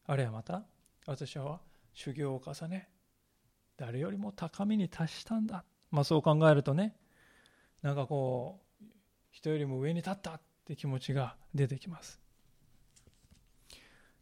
[0.06, 0.64] あるいはまた、
[1.06, 1.60] 私は
[1.94, 2.88] 修行を重ね、
[3.76, 5.64] 誰よりも高みに達したんだ。
[5.90, 6.96] まあそう考えるとね、
[7.82, 8.84] なんかこう、
[9.30, 12.20] 人よりも上に立ったって気持ちが出てきます。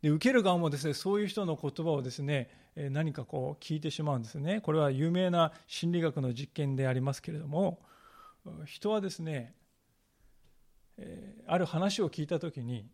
[0.02, 7.80] で受ける側もですねそういう人の言葉をですね何かこう聞いてしまうんですねこれは有名な心理学の実験でありますけれども
[8.64, 9.54] 人はですね
[11.46, 12.86] ある話を聞いた時に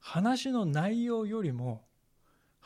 [0.00, 1.85] 話の内容よりも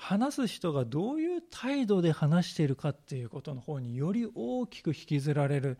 [0.00, 5.78] 話す人がどういう態度で話しているかっていうことの方により大きく引きずられる、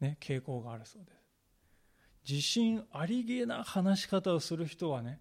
[0.00, 1.16] ね、傾向があるそうです
[2.28, 5.20] 自信ありげな話し方をする人はね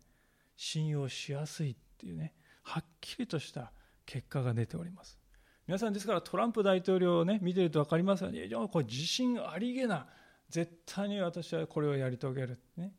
[0.55, 3.71] 信用しやすいっていうね、はっきりとした
[4.05, 5.17] 結果が出ております。
[5.67, 10.07] 皆さんですからトランプ大統領をね、見てると分かりますように、非常にこう自信ありげな、
[10.49, 12.59] 絶対に私はこれをやり遂げる。
[12.77, 12.93] ね。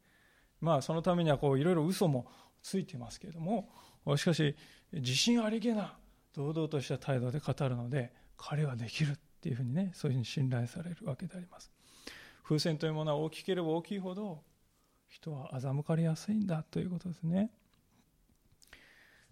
[0.61, 2.27] まあそのためにはこういろいろ嘘も
[2.63, 3.71] ついてますけれども、
[4.17, 4.57] しかし
[5.01, 5.97] 自信ありげな
[6.35, 11.71] 堂々とした態度で語るので、彼はできるっていうふうにね、そういうふうに信頼されるわけであります。
[12.45, 14.43] 風船というものは大きければ大きいほど、
[15.09, 17.51] 人は欺かれやすいんだということですね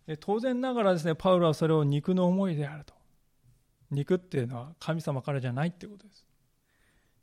[0.06, 0.16] で。
[0.16, 2.94] 当然ながらですね、パウロはそれを肉の思いであると。
[3.90, 6.26] 肉っていうのは神様からじゃないってことです。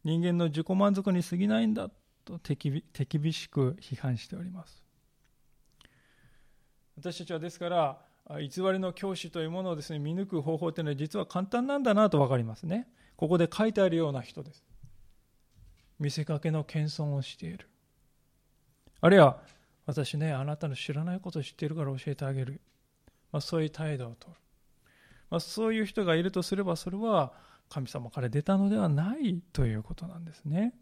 [0.04, 1.90] 人間の自己満足に過ぎないんだ
[2.24, 4.84] と手厳しく批判しております。
[6.98, 12.88] 私たちはですから、偽りの教師というものをですね、見抜く方法というのは実は簡単なんだなと分かりますね。
[13.16, 14.64] ここで書いてあるような人です。
[16.00, 17.68] 見せかけの謙遜をしている。
[19.02, 19.42] あるいは、
[19.86, 22.62] 私ね、あなたの知らないことを知っているから教えてあげる。
[23.32, 24.36] まあ、そういう態度をとる。
[25.32, 27.34] まあ、そういう人がいるとすれば、それは
[27.70, 30.74] 神様から出たのではないということなんですね。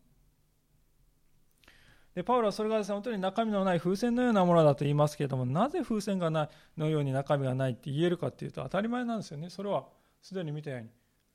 [2.17, 9.51] で、パウロはそれがですね、本当に中身のない風船のようなものだと言いますけれども、なぜ風船がないのように中身がないって言えるかっていうと当たり前なんですよね。
[9.51, 9.85] それは
[10.23, 10.89] すでに見たように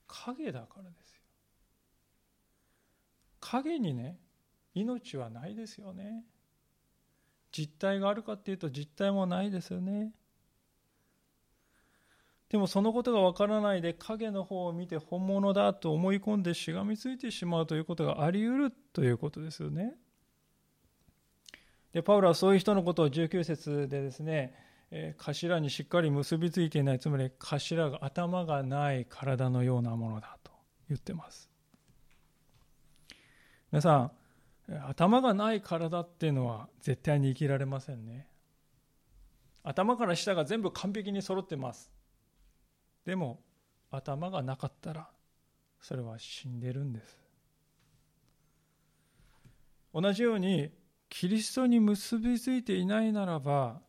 [0.08, 1.20] 影だからですよ。
[3.38, 4.18] 影にね、
[4.74, 6.24] 命はないですよね。
[7.52, 10.12] 実体があるかっていうと実体もないですよね。
[12.48, 19.94] でもそのことがわからないで影の方を見て本物だと思い込んでしがみついてしまうということがあり得るということですよね。
[21.92, 24.55] でパウロはそういう人のことを19節でですね、
[24.90, 26.98] えー、頭にしっかり結びついていない。
[26.98, 30.52] つまり頭が頭がない体のようなものだと
[30.88, 31.50] 言ってます。
[33.70, 34.11] 皆さん
[34.88, 38.26] 頭がない体っていうのは絶対に生きられませんね。
[39.64, 41.92] 頭から下が全部完璧に揃ってます。
[43.05, 43.40] でも
[43.90, 45.09] 頭がなかったら
[45.81, 47.20] それは死んでるんです。
[49.92, 50.70] 同じように
[51.12, 53.83] キリストに結びついていないならば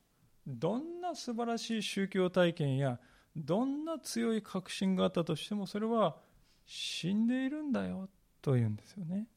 [0.46, 3.00] どんな素晴らしい宗教体験や
[3.34, 6.18] どんな強い確信があったとしてもそれは
[6.66, 8.10] 死んでいるんだよ
[8.42, 9.28] というんですよね。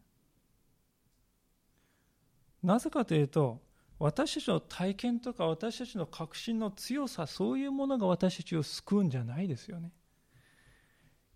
[2.61, 3.63] なぜかというと
[4.01, 9.93] 私たちの体験とか私たちの確信の強さそういうものが私たちを救うんじゃないですよね。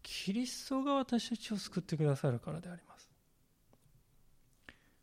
[0.02, 3.09] キリストが私たちを救ってくださるからであります。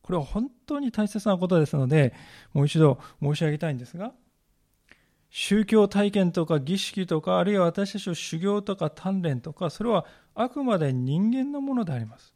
[0.08, 2.14] これは本当に大切なことですので、
[2.54, 4.14] もう一度申し上げたいんですが、
[5.30, 12.34] 宗教体験とか儀式とか、あるいは私たちの修行とか鍛錬とか、それはあくまで人間のものであります。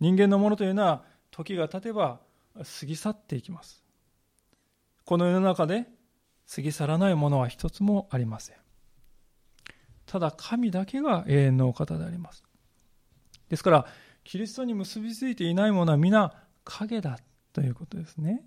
[0.00, 2.18] 人間のものというのは、時が経てば
[2.56, 3.84] 過ぎ去っていきます。
[5.04, 5.86] この世の中で
[6.52, 8.56] 過ぎ去らないものは一つもありません。
[10.04, 12.42] ただ神だけが永遠のお方であります。
[13.48, 13.86] ですから、
[14.24, 17.18] キリストに結びついていないものは皆影だ
[17.52, 18.44] ということですね。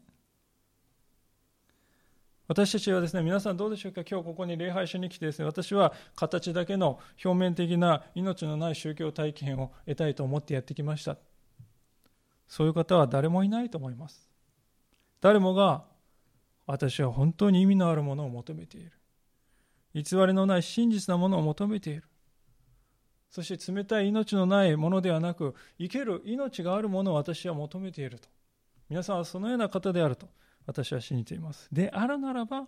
[2.48, 4.04] 私たちはですね、皆さんどうでしょうか？
[4.04, 11.18] 今日ここに礼拝しに来てですね、私は形だけの表面的な命のない宗教体験を得たいと思ってやってきました。
[12.48, 14.30] そういう方は誰もいないと思います。
[15.22, 15.86] 誰もが
[16.68, 18.92] 私は本当に意味のあるものを求めている。
[19.94, 22.04] 偽りのない真実なものを求めている。
[23.32, 28.28] そして冷たい命のないものではなく生ける命があるものを私は求めていると。
[28.90, 30.28] 皆さんはそのような方であると
[30.66, 31.70] 私は信じています。
[31.72, 32.68] であるならば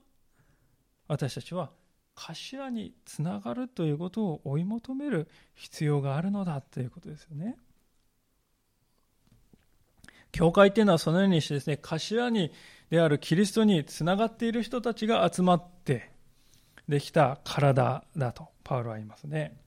[1.09, 1.71] 私たちは
[2.15, 7.57] 頭につながるということを追い求める必要があるのだということですよね。
[10.31, 12.51] 教会っていうのはそのようにしてですね頭に
[12.89, 16.11] であるキリストにつながっている人たちが集まって
[16.87, 19.62] できた体だとパウロは言いますね。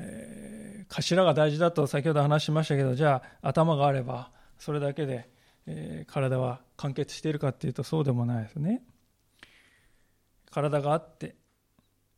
[0.00, 5.28] えー、頭が大事だと先ほど話しましたけどじゃあ頭があればそれだけで、
[5.66, 8.82] えー、体は完結しているかっていうとそうでもないですね。
[10.50, 11.36] 体があって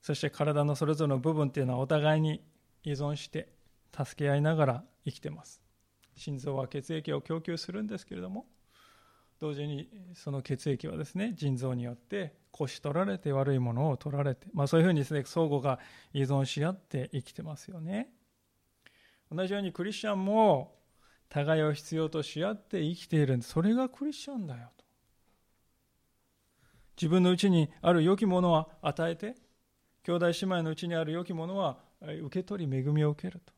[0.03, 2.43] そして体のそれぞれの部分っていうのはお互いに
[2.85, 3.53] 依存して
[3.97, 5.61] 助け合いながら生きてます。
[6.17, 8.47] 心臓は血液を供給するんですけれども
[9.41, 15.79] 同時にその血液はですね腎臓によって腰取られて悪いものを取られて、まあ、そういうふうにですね相互が
[16.13, 18.11] 依存し合って生きてますよね。
[19.33, 20.75] 同じようにクリスチャンも
[21.29, 24.85] 互いを必要とし合って生きているんでそれがクリスチャンだよと。
[27.01, 29.37] 自分のうちにある良きものは与えて
[30.03, 33.55] 兄弟姉妹のうちにある良きものは受け取り恵みを受けると、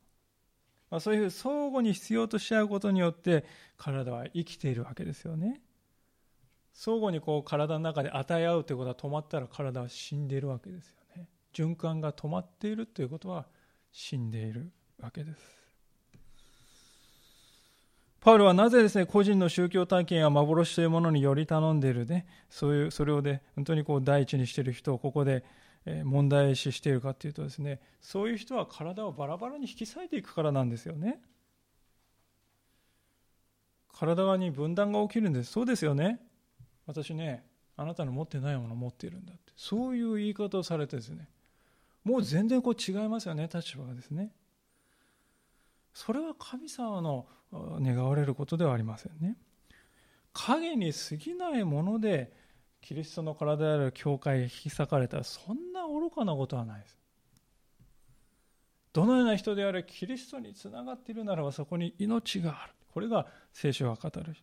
[0.91, 3.43] まあ、そういう相互に必要とし合うことによって
[3.77, 5.59] 体は生きているわけですよね。
[6.73, 11.27] 相互にこう体の中で与え合うということは止まったら体は死んでいるわけですよね。
[11.53, 13.45] 循環が止まっているということは
[13.91, 15.63] 死んでいるわけです。
[18.19, 25.43] パウロはなぜですね個人の宗教体験や幻というものにより頼んでいるねそういうそれをね本当にこう第一にしている人をここで
[26.05, 31.19] 問題視しているかというとですねそういう人は体をバラバラに引き裂いていくからなんですよね。
[33.93, 35.51] 体に分断が起きるんです。
[35.51, 36.19] そうですよね。
[36.85, 39.53] 私ねあなたの持ってないものを持っているんだって。
[39.55, 41.27] そういう言い方をされてですね。
[42.03, 44.31] もう全然こう違いますよね立場がですね。
[45.93, 49.37] それは神様の願われることではありませんね。
[50.33, 52.33] 影に過ぎないもので
[52.81, 56.97] キリストの体である教会が引き裂かれたらそんな愚かなことはないです。
[58.91, 62.73] どのような人であれキリストにつながっているならばそこに命がある。
[62.93, 64.35] これが聖書が語る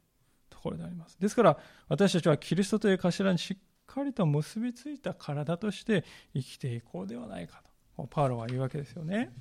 [0.51, 1.17] ところであります。
[1.19, 7.63] ですから私たちはキリストという頭にしっかりと結びついた体として生きていこうではないか
[7.97, 9.33] とパウロは言うわけですよね。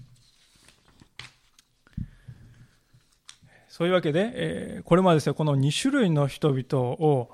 [3.67, 7.31] そういうわけで、えこれまでですね、この2種類の人々を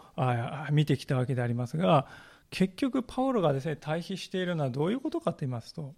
[0.72, 2.08] 見てきたわけでありますが、
[2.52, 5.96] 結局パウロがですね、対比しているのはどういうことかと言いますと、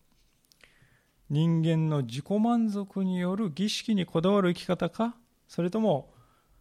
[1.29, 5.17] 人間の自己満足による儀式にこだわる生き方か、
[5.47, 6.13] それとも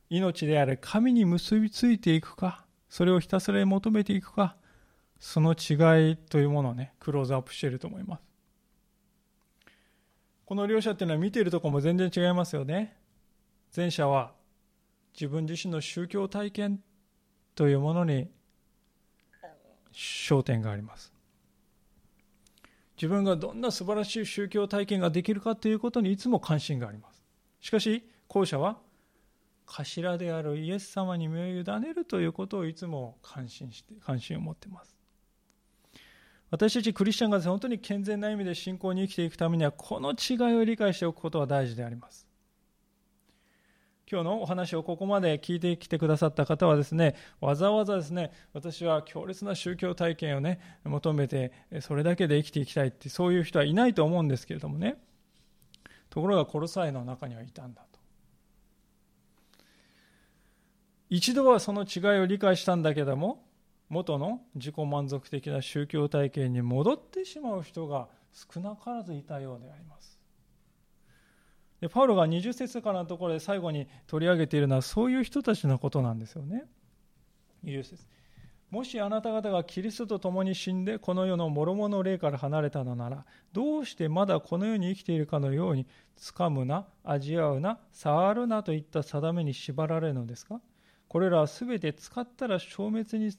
[0.08, 4.56] 命である神に結びついていくか、それをひたすら求めていくか、
[5.18, 8.22] その違いというものをね、クローズアップしていると思います。
[10.44, 12.96] この両者っていうのは見ているところも全然違いますよね。
[13.74, 14.32] 前者は
[15.12, 16.80] 自分自身の宗教体験
[17.56, 18.30] というものに
[19.92, 21.12] 焦点があります。
[22.96, 27.22] 自分がどんな素晴らしい宗教体験ができるかということにいつも関心があります。
[27.60, 28.78] しかし、後者は
[29.66, 34.96] 頭であるイエス様に身を委ねるということをいつも関心して、関心を持っています。
[36.50, 42.26] 私たちクリスチャンが本当に健全な意味で信仰に生きていくためには、この違いを理解しておくことは大事であります。
[44.08, 55.02] 今日のお話をここまで聞いてきてくださった方はですね、わざわざですね、私は強烈な宗教体験をね、求めて、それだけで生きていきたいって、そういう人はいないと思うんですけれどもね。
[56.08, 57.95] ところがコロサイの中にはいたんだと。
[61.08, 63.44] 一度はその違いを理解したんだけども、
[63.88, 70.18] 元の自己満足的な宗教体験に戻ってしまう人が少なからずいたようであります。
[71.80, 76.64] でパウロが20節からのところで最後に取り上げているのはそういう人たちのことなんですよね。
[77.64, 78.06] 20節
[78.70, 85.86] もしあなた方がキリストと共に死んでこの世の諸々の霊から離れたのならどうしてまだこの世に生きているかのように
[86.18, 90.60] 掴むな味わうな触るなといった定めに縛られるのですか？
[91.08, 93.32] これらは全て使ったら消滅に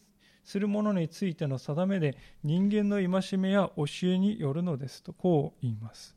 [0.43, 6.15] するものについての定めで人間の戒めや教えによるのですとこう言います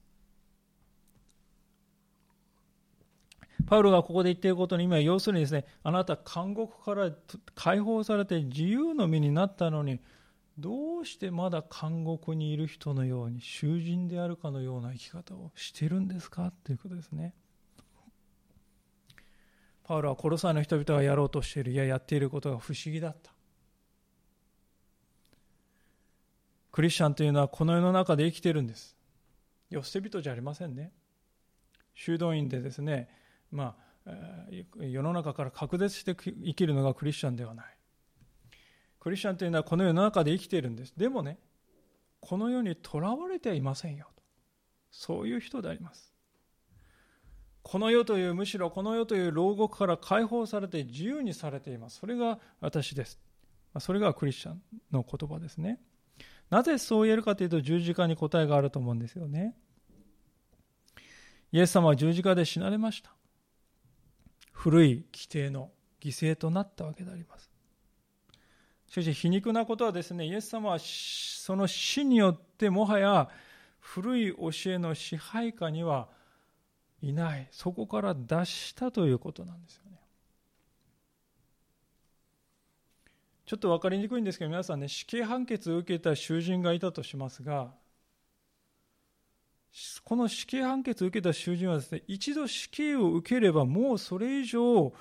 [3.67, 7.13] パウロがここで言っていることに今要するにですね、あなた監獄から
[7.55, 10.01] 解放されて自由の身になったのに、
[10.59, 16.53] どうしてまだ監獄にいる人のように囚人であるかのような生き方をしてるんですか？
[16.65, 17.35] ということですね。
[19.91, 23.33] パウロはコロサイの人々がやろうとしている、いや、やっていることが不思議だった。
[26.71, 28.97] クリスチャンというのはこの世の中で生きているんです。
[29.69, 30.93] よ捨て人じゃありませんね。
[31.93, 33.09] 修道院でですね、
[33.51, 33.77] ま
[34.07, 34.13] あ、
[34.79, 37.67] 世の中から隔絶して生きるのがクリスチャンではない。
[39.01, 40.95] クリスチャンというのはこの世の中で生きているんです。
[40.97, 41.41] でもね、
[42.21, 44.07] この世にとらわれてはいませんよ。
[44.93, 46.10] そういう人であります。
[47.63, 51.99] この世という、むしろこの世という牢獄から解放されて自由にされています。
[51.99, 53.21] それが私です。
[53.79, 55.81] それがクリスチャンの言葉ですね。
[56.49, 59.55] なぜそう言えるかというと十字架に答えがあると思うんですよね。
[61.53, 63.13] イエス様は十字架で死なれました。
[64.53, 67.51] 古い規定の犠牲となったわけであります。
[68.89, 73.29] しかし皮肉なことはですね、イエス様はその死によってもはや
[73.79, 76.09] 古い教えの支配下には
[77.03, 77.49] いない。
[77.51, 79.99] そこから脱したということなんですよね。
[83.47, 87.73] ちょっと分かりにくいんですけど、皆さんね、死刑判決を受けた囚人がいたとしますが、
[90.05, 94.93] この死刑判決を受けた囚人はですね、一度死刑を受ければもうそれ以上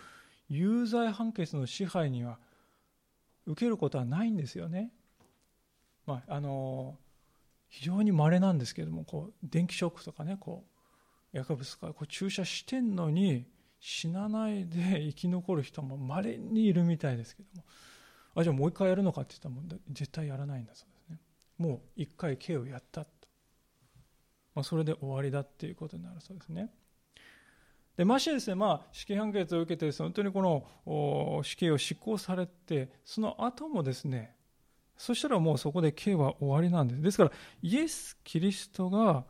[0.47, 2.39] 有罪判決の支配には
[3.45, 4.91] 受けることはないんですよね。
[6.06, 6.97] まあ、あの
[7.68, 10.64] 非常に稀なんですけどもこう電気ショックとかねこ
[11.34, 13.46] う薬物とかこう注射してんのに
[13.80, 17.64] 死なないで生き残る人も稀にいるみたいですけども
[18.36, 21.20] あじゃあもう一回やるのかって言ったらもう絶対やらないんだそうですね
[21.58, 23.06] もう一回刑をやった
[24.60, 26.70] まあ、それで終わりだっていうことになるそうですね。
[27.96, 30.42] でましてですね、まあ、死刑判決を受けて本当にこ
[30.86, 34.36] の死刑を執行されてその後もですね
[34.98, 37.02] そしたらもうそこで刑は終わりなんです。
[37.02, 39.24] ですからイエス・キリストが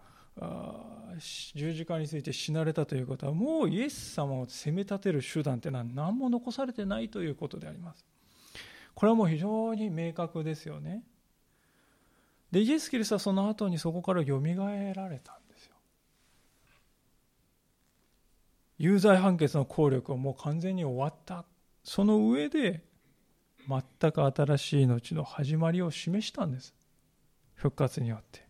[1.55, 8.05] 十字架について死なれたということはもうイエス様を責め立てる手段というのは何も残されてないということであります。
[8.93, 11.03] これはもう非常に明確ですよね。
[12.51, 15.75] でイエス・キリストはその後にそこからよみがえられたんですよ
[18.77, 21.45] 有罪判決の効力はもう完全に終わった
[21.83, 22.83] その上で
[23.67, 26.73] 全く新しい命の始まりを示したんです
[27.53, 28.48] 復活によって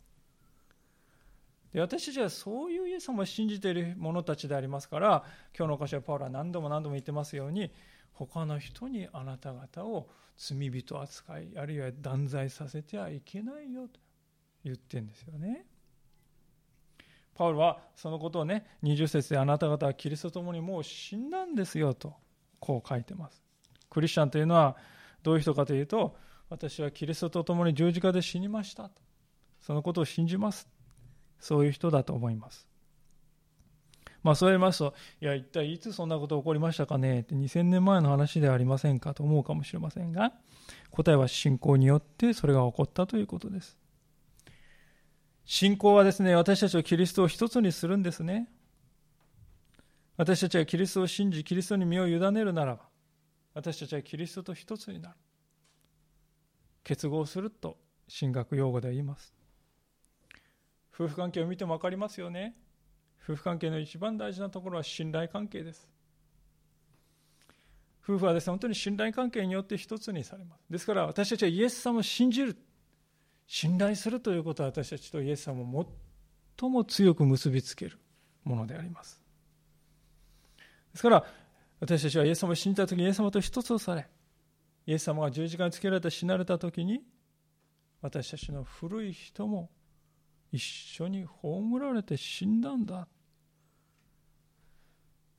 [1.74, 5.24] で私たちはそういうイエス様を信じている者たちでありますから
[5.58, 7.72] 今日の箇所はパウロは何度も何度も言ってますように
[8.14, 14.00] 他の人にあなた方を罪人扱いあるいは断罪させてはいけないよと
[14.64, 15.66] 言ってるんですよね。
[17.40, 22.14] パウロはそのことをね、20節であなた方はキリストと共にもう死んだんですよと、
[22.60, 23.42] こう書いてます。
[23.90, 24.76] クリスチャンというのは
[25.24, 26.18] どういう人かというと、
[26.50, 28.92] 私はキリストと共に十字架で死にました。
[29.62, 30.68] そのことを信じます。
[31.40, 32.68] そういう人だと思います。
[34.22, 37.22] まあそう言いますと、いや、一体いつそんなこと起こりましたかね？
[37.22, 40.34] って2000年前の話ではありませんかと思うかもしれませんが、
[40.92, 43.78] 答えは信仰によってそれが起こったということです。
[45.46, 48.50] 信仰はですね、私たちをキリストを一つにするんですね。
[50.18, 52.90] 私たちはキリストを信じ、キリストに身を委ねるならば、
[53.54, 55.16] 私たちはキリストと一つになる。
[56.84, 57.78] 結合すると
[58.20, 59.34] 神学用語で言います。
[61.00, 62.56] 夫婦関係を見ても分かりますよね。
[63.24, 65.88] 夫婦関係の一番大事なところは信頼関係です。
[68.04, 70.66] 夫婦はですね、本当に信頼関係によって一つにされます。
[70.70, 72.58] ですから私たちはイエス様を信じる。
[73.48, 75.88] 信頼するということは私たちとイエス様を
[76.60, 77.98] 最も強く結びつける
[78.44, 79.22] ものであります。
[80.92, 81.26] ですから
[81.80, 84.08] 私たちはイエス様を信じた時にイエス様と一つとされ、
[84.86, 87.02] イエス様が十字架につけられて死なれた時に、
[88.02, 89.70] 私たちの古い人も
[90.52, 93.08] 一緒に葬られて死んだんだ。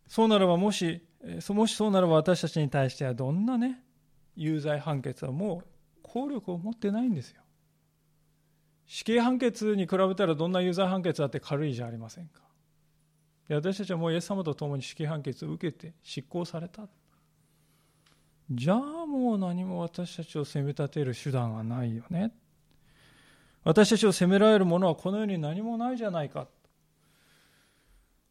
[0.07, 1.03] そうならばもし、
[1.51, 3.83] もしそうならば私たちに対してはどんなね、
[4.37, 5.67] 有罪判決はもう
[6.03, 7.43] 効力を持ってないんですよ。
[8.87, 12.43] 死刑判決に比べたらどんな有罪判決だって軽いじゃありませんか。
[13.49, 16.89] 私たちはもうイエス様と共に死刑判決を受けて執行された。
[18.51, 22.33] じゃあもう何も私たちを責め立てる手段はないよね。
[23.63, 26.49] 私たちを責められるものはこの世に何もないじゃないか。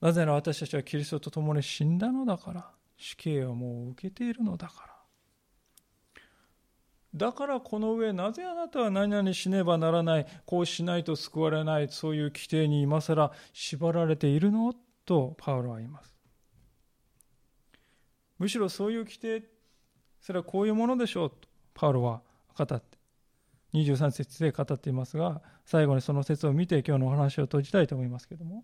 [0.01, 4.95] なぜなら私たちはキリストと共に死んだのだから、死刑はもう受けているのだから。
[7.15, 14.73] だからこの上、なぜあなたは何々しねばならない、こうしないと救われない、そういう規定に今更縛られているの
[15.05, 16.15] とパウロは言います。
[18.37, 19.43] むしろそういう規定
[20.21, 22.21] それはこういうものでしょうと、パウロは
[22.55, 22.98] 語って、
[23.73, 28.63] 23節で語っていますが、最後にその説を見て今日のお話を閉じたいと思いますけども、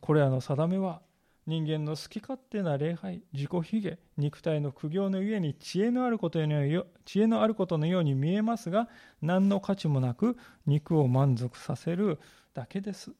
[0.00, 1.02] これらの定めは、
[1.46, 8.88] 人間の好き勝手な礼拝、自己卑下、肉体の苦行のゆえに知恵のあることのよ知恵のあることのように見えますが、
[9.22, 10.36] 何の価値もなく
[10.66, 12.18] 肉を満足させる
[12.52, 13.12] だけです。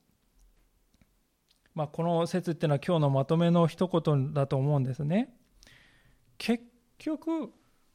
[1.74, 5.34] まあ、この説っていうのは今日のまとめの一言だと思うんですね。
[6.36, 6.64] 結
[6.98, 7.50] 局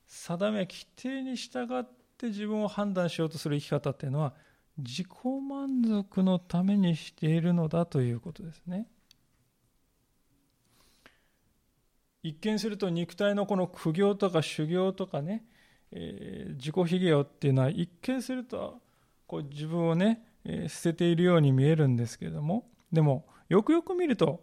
[0.07, 1.83] 定め規定に従っ
[2.17, 4.33] て自分を判断しようとする生き方っていうのは
[4.77, 5.07] 自己
[5.47, 8.87] 満足のためにしているのだということですね。
[12.23, 15.43] 一見すると肉体のこの苦行とか修行とかね、
[15.91, 18.79] えー、自己卑下っていうのは一見すると
[19.27, 24.41] こう自分をね、えー、捨てているように見えるんですけれどもでもよくよく見ると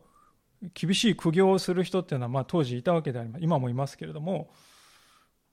[0.75, 3.45] 厳しい苦行をする人っていうのは、まあ、当時いたわけであります。
[3.45, 4.51] 今もいますけれども、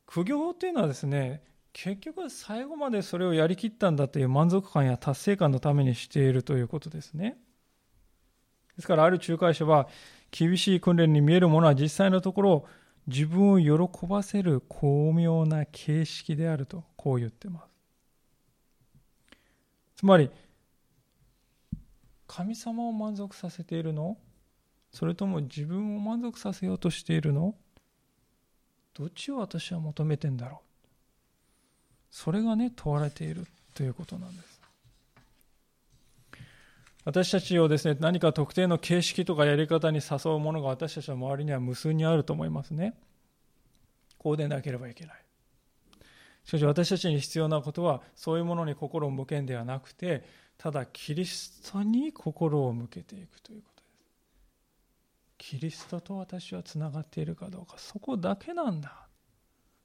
[0.05, 1.43] 苦行っていうのはですね、
[1.73, 7.37] 結局最後までそれをやりきったんだという満足感や達成感のためにしているということですね。
[8.75, 9.87] ですからある仲介者は、
[10.31, 12.65] 厳しい訓練に見えるものは実際のところ、
[13.07, 17.67] 自分を喜ばせる巧妙な形式であると、こう言ってます。
[19.95, 20.29] つまり、
[22.27, 24.17] 神様を満足させているの？
[24.91, 27.55] それとも自分を満足させようとしているの？
[28.93, 30.66] どっちを私は求めてんだろう？
[32.17, 33.45] それがね問われている
[33.75, 34.59] ということなんです。
[37.05, 42.95] 私たちをですね何か特定の形式とかやり方に誘うものが私たちの周りには無数にあると思いますね。
[44.17, 45.15] こうでなければいけない。
[46.43, 50.23] しかし私たちに必要なことはそういうものに心を向けんではなくて
[50.57, 53.95] ただキリストに心を向けていくということです。
[55.37, 59.06] キリストと私はつながっているかどうか、そこだけなんだ。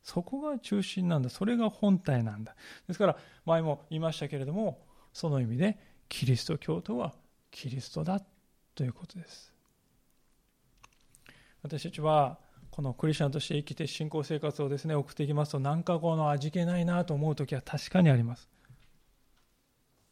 [0.02, 1.30] そこが中心なんだ。
[1.30, 2.56] それが本体なんだ。
[2.88, 5.78] ですから、前も言いましたけれども、その意味で、
[6.08, 7.14] キリスト教徒は
[7.50, 8.20] キリストだ
[8.74, 9.52] ということです。
[11.62, 12.38] 私たちは、
[12.70, 18.48] このクリスチャンとして生きて信仰生活をですね、送っていきますと、何かこの味気ないなと思う時は確かにあります。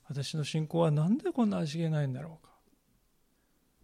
[0.09, 2.53] 私の信仰は何でこんな味気ないんだろうか。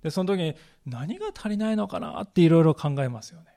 [0.03, 0.55] で、その時に
[0.85, 3.56] 何が足りないのかなっていろいろ考えますよね。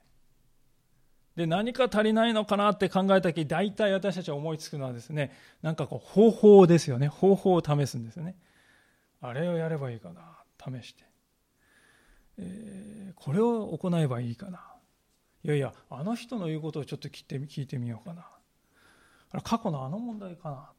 [1.39, 5.31] で、何か足りないのかなって考えた時、大体私たちは思いつくのはですね、
[5.61, 7.07] なんかこう方法ですよね。
[7.07, 8.35] 方法を試すんですよね。
[9.21, 10.21] あれをやればいいかな。
[10.59, 11.05] 試して。
[12.39, 14.59] えー、これを行えばいいかな。
[15.45, 18.25] いやいや、あの人の言うことをちょっと聞いて聞いてみようかな。
[19.41, 20.71] 過去のあの問題かな。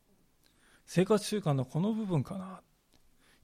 [0.85, 2.61] 生活習慣のこの部分かな。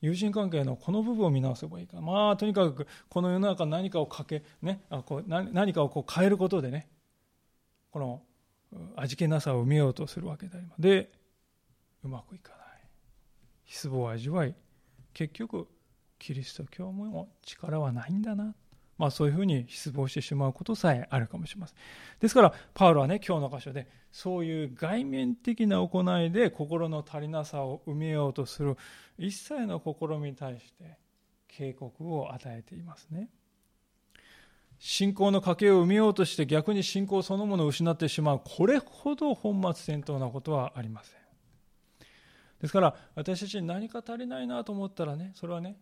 [0.03, 6.91] 友人関係のこの部分を見直せばいいかまあとにかくこの世の中何かをかけ、ね、あこう何かをこう変えることでね
[7.97, 8.21] この
[8.97, 11.11] 味気なさを埋めようとするわけでありますで
[12.05, 12.61] うまくいかない
[13.65, 14.55] 失望を味わい
[15.15, 15.67] 結局
[16.19, 18.55] キリスト教も力はないんだな
[18.99, 21.77] まあ、そういうふうに失望してしまうことさえあるかもしれません。
[22.19, 28.79] ですから、パウロはね、今日の箇所で、そういう外面的な行いで心の足りなさを埋めようとする
[29.19, 30.97] 一切の試みに対して
[31.47, 33.29] 警告を与えていますね。
[34.79, 41.21] 信仰の家系を埋めようとして逆に信仰そのものを失ってしまう、これほど本末転倒なことはありません。
[42.61, 45.77] ですから、私たちに何か足りないなと思ったらね、それはね、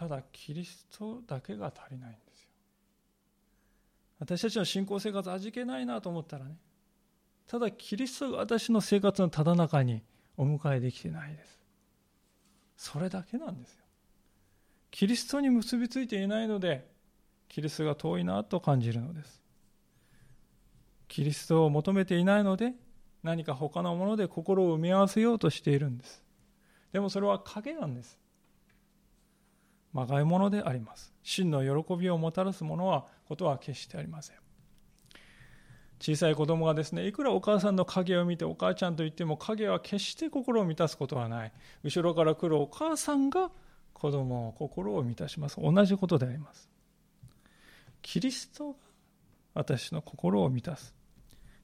[0.00, 2.48] ただキリストだけが足りないんですよ。
[4.18, 6.56] 私たちの信仰生活味気ないなと思ったらね
[7.46, 10.02] ただキリストが私の生活のただ中に
[10.36, 11.58] お迎えできてないです。
[12.76, 13.84] それだけなんですよ。
[14.90, 16.88] キリストに結びついていないので
[17.50, 19.42] キリストが遠いなと感じるのです
[21.06, 22.72] キリストを求めていないので
[23.22, 26.24] 何か他のもので心を埋め合わせようとしているんです
[26.92, 28.18] でもそれは影なんです
[29.92, 31.12] まがいものであります。
[31.22, 34.36] 真の喜びをもたらすものは、ことは決してありません。
[35.98, 41.52] 小さい子供がですね、いくらお母さんの影を見てお母ちゃんと言っても影は決して心を満たすことはない。
[41.82, 43.50] 後ろから来るお母さんが
[43.92, 45.60] 子供の心を満たします。
[45.60, 46.70] 同じことであります。
[48.02, 48.78] キリストが
[49.54, 50.94] 私の心を満たす。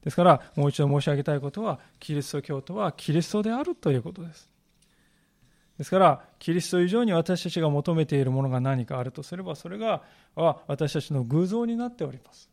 [0.03, 4.49] ですから、もう一度申し上げたいことは、キリスト教徒はキリストであるということです。
[5.77, 10.03] ですから、キリスト以上に私たちが求めているものが何かあるとすれば、それが
[10.67, 12.49] 私たちの偶像になっております。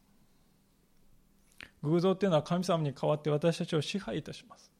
[1.83, 4.71] 偶像っていうのは神様に代わって私たちを支配いたします。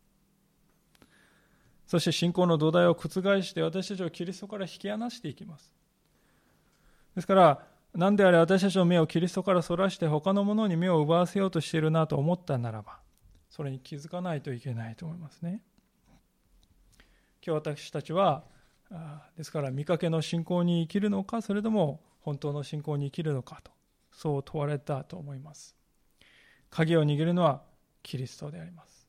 [1.87, 3.09] そして信仰の土台を覆
[3.43, 5.73] して私たちをキリストから引き離していきます。
[7.15, 7.67] ですから、
[7.97, 12.99] 何であれ私たちの目をキリストからそらして他のものに目を奪わせようとしているなと思ったならば、
[13.49, 15.61] それに気づかないといけないと思いますね。
[17.47, 18.45] 今日私たちは
[19.37, 23.71] ですから見かけの信仰に生きるのかそれとも本当の信仰に生きるのかと
[24.13, 25.77] そう問われたと思います。
[26.71, 27.63] 鍵を握るのは
[28.03, 29.07] キリストであります。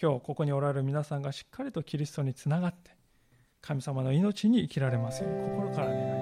[0.00, 2.92] 今日ここにおられる皆さんがしっかりとキリストにつながって
[3.60, 6.17] 神様の命に生きられますように心からね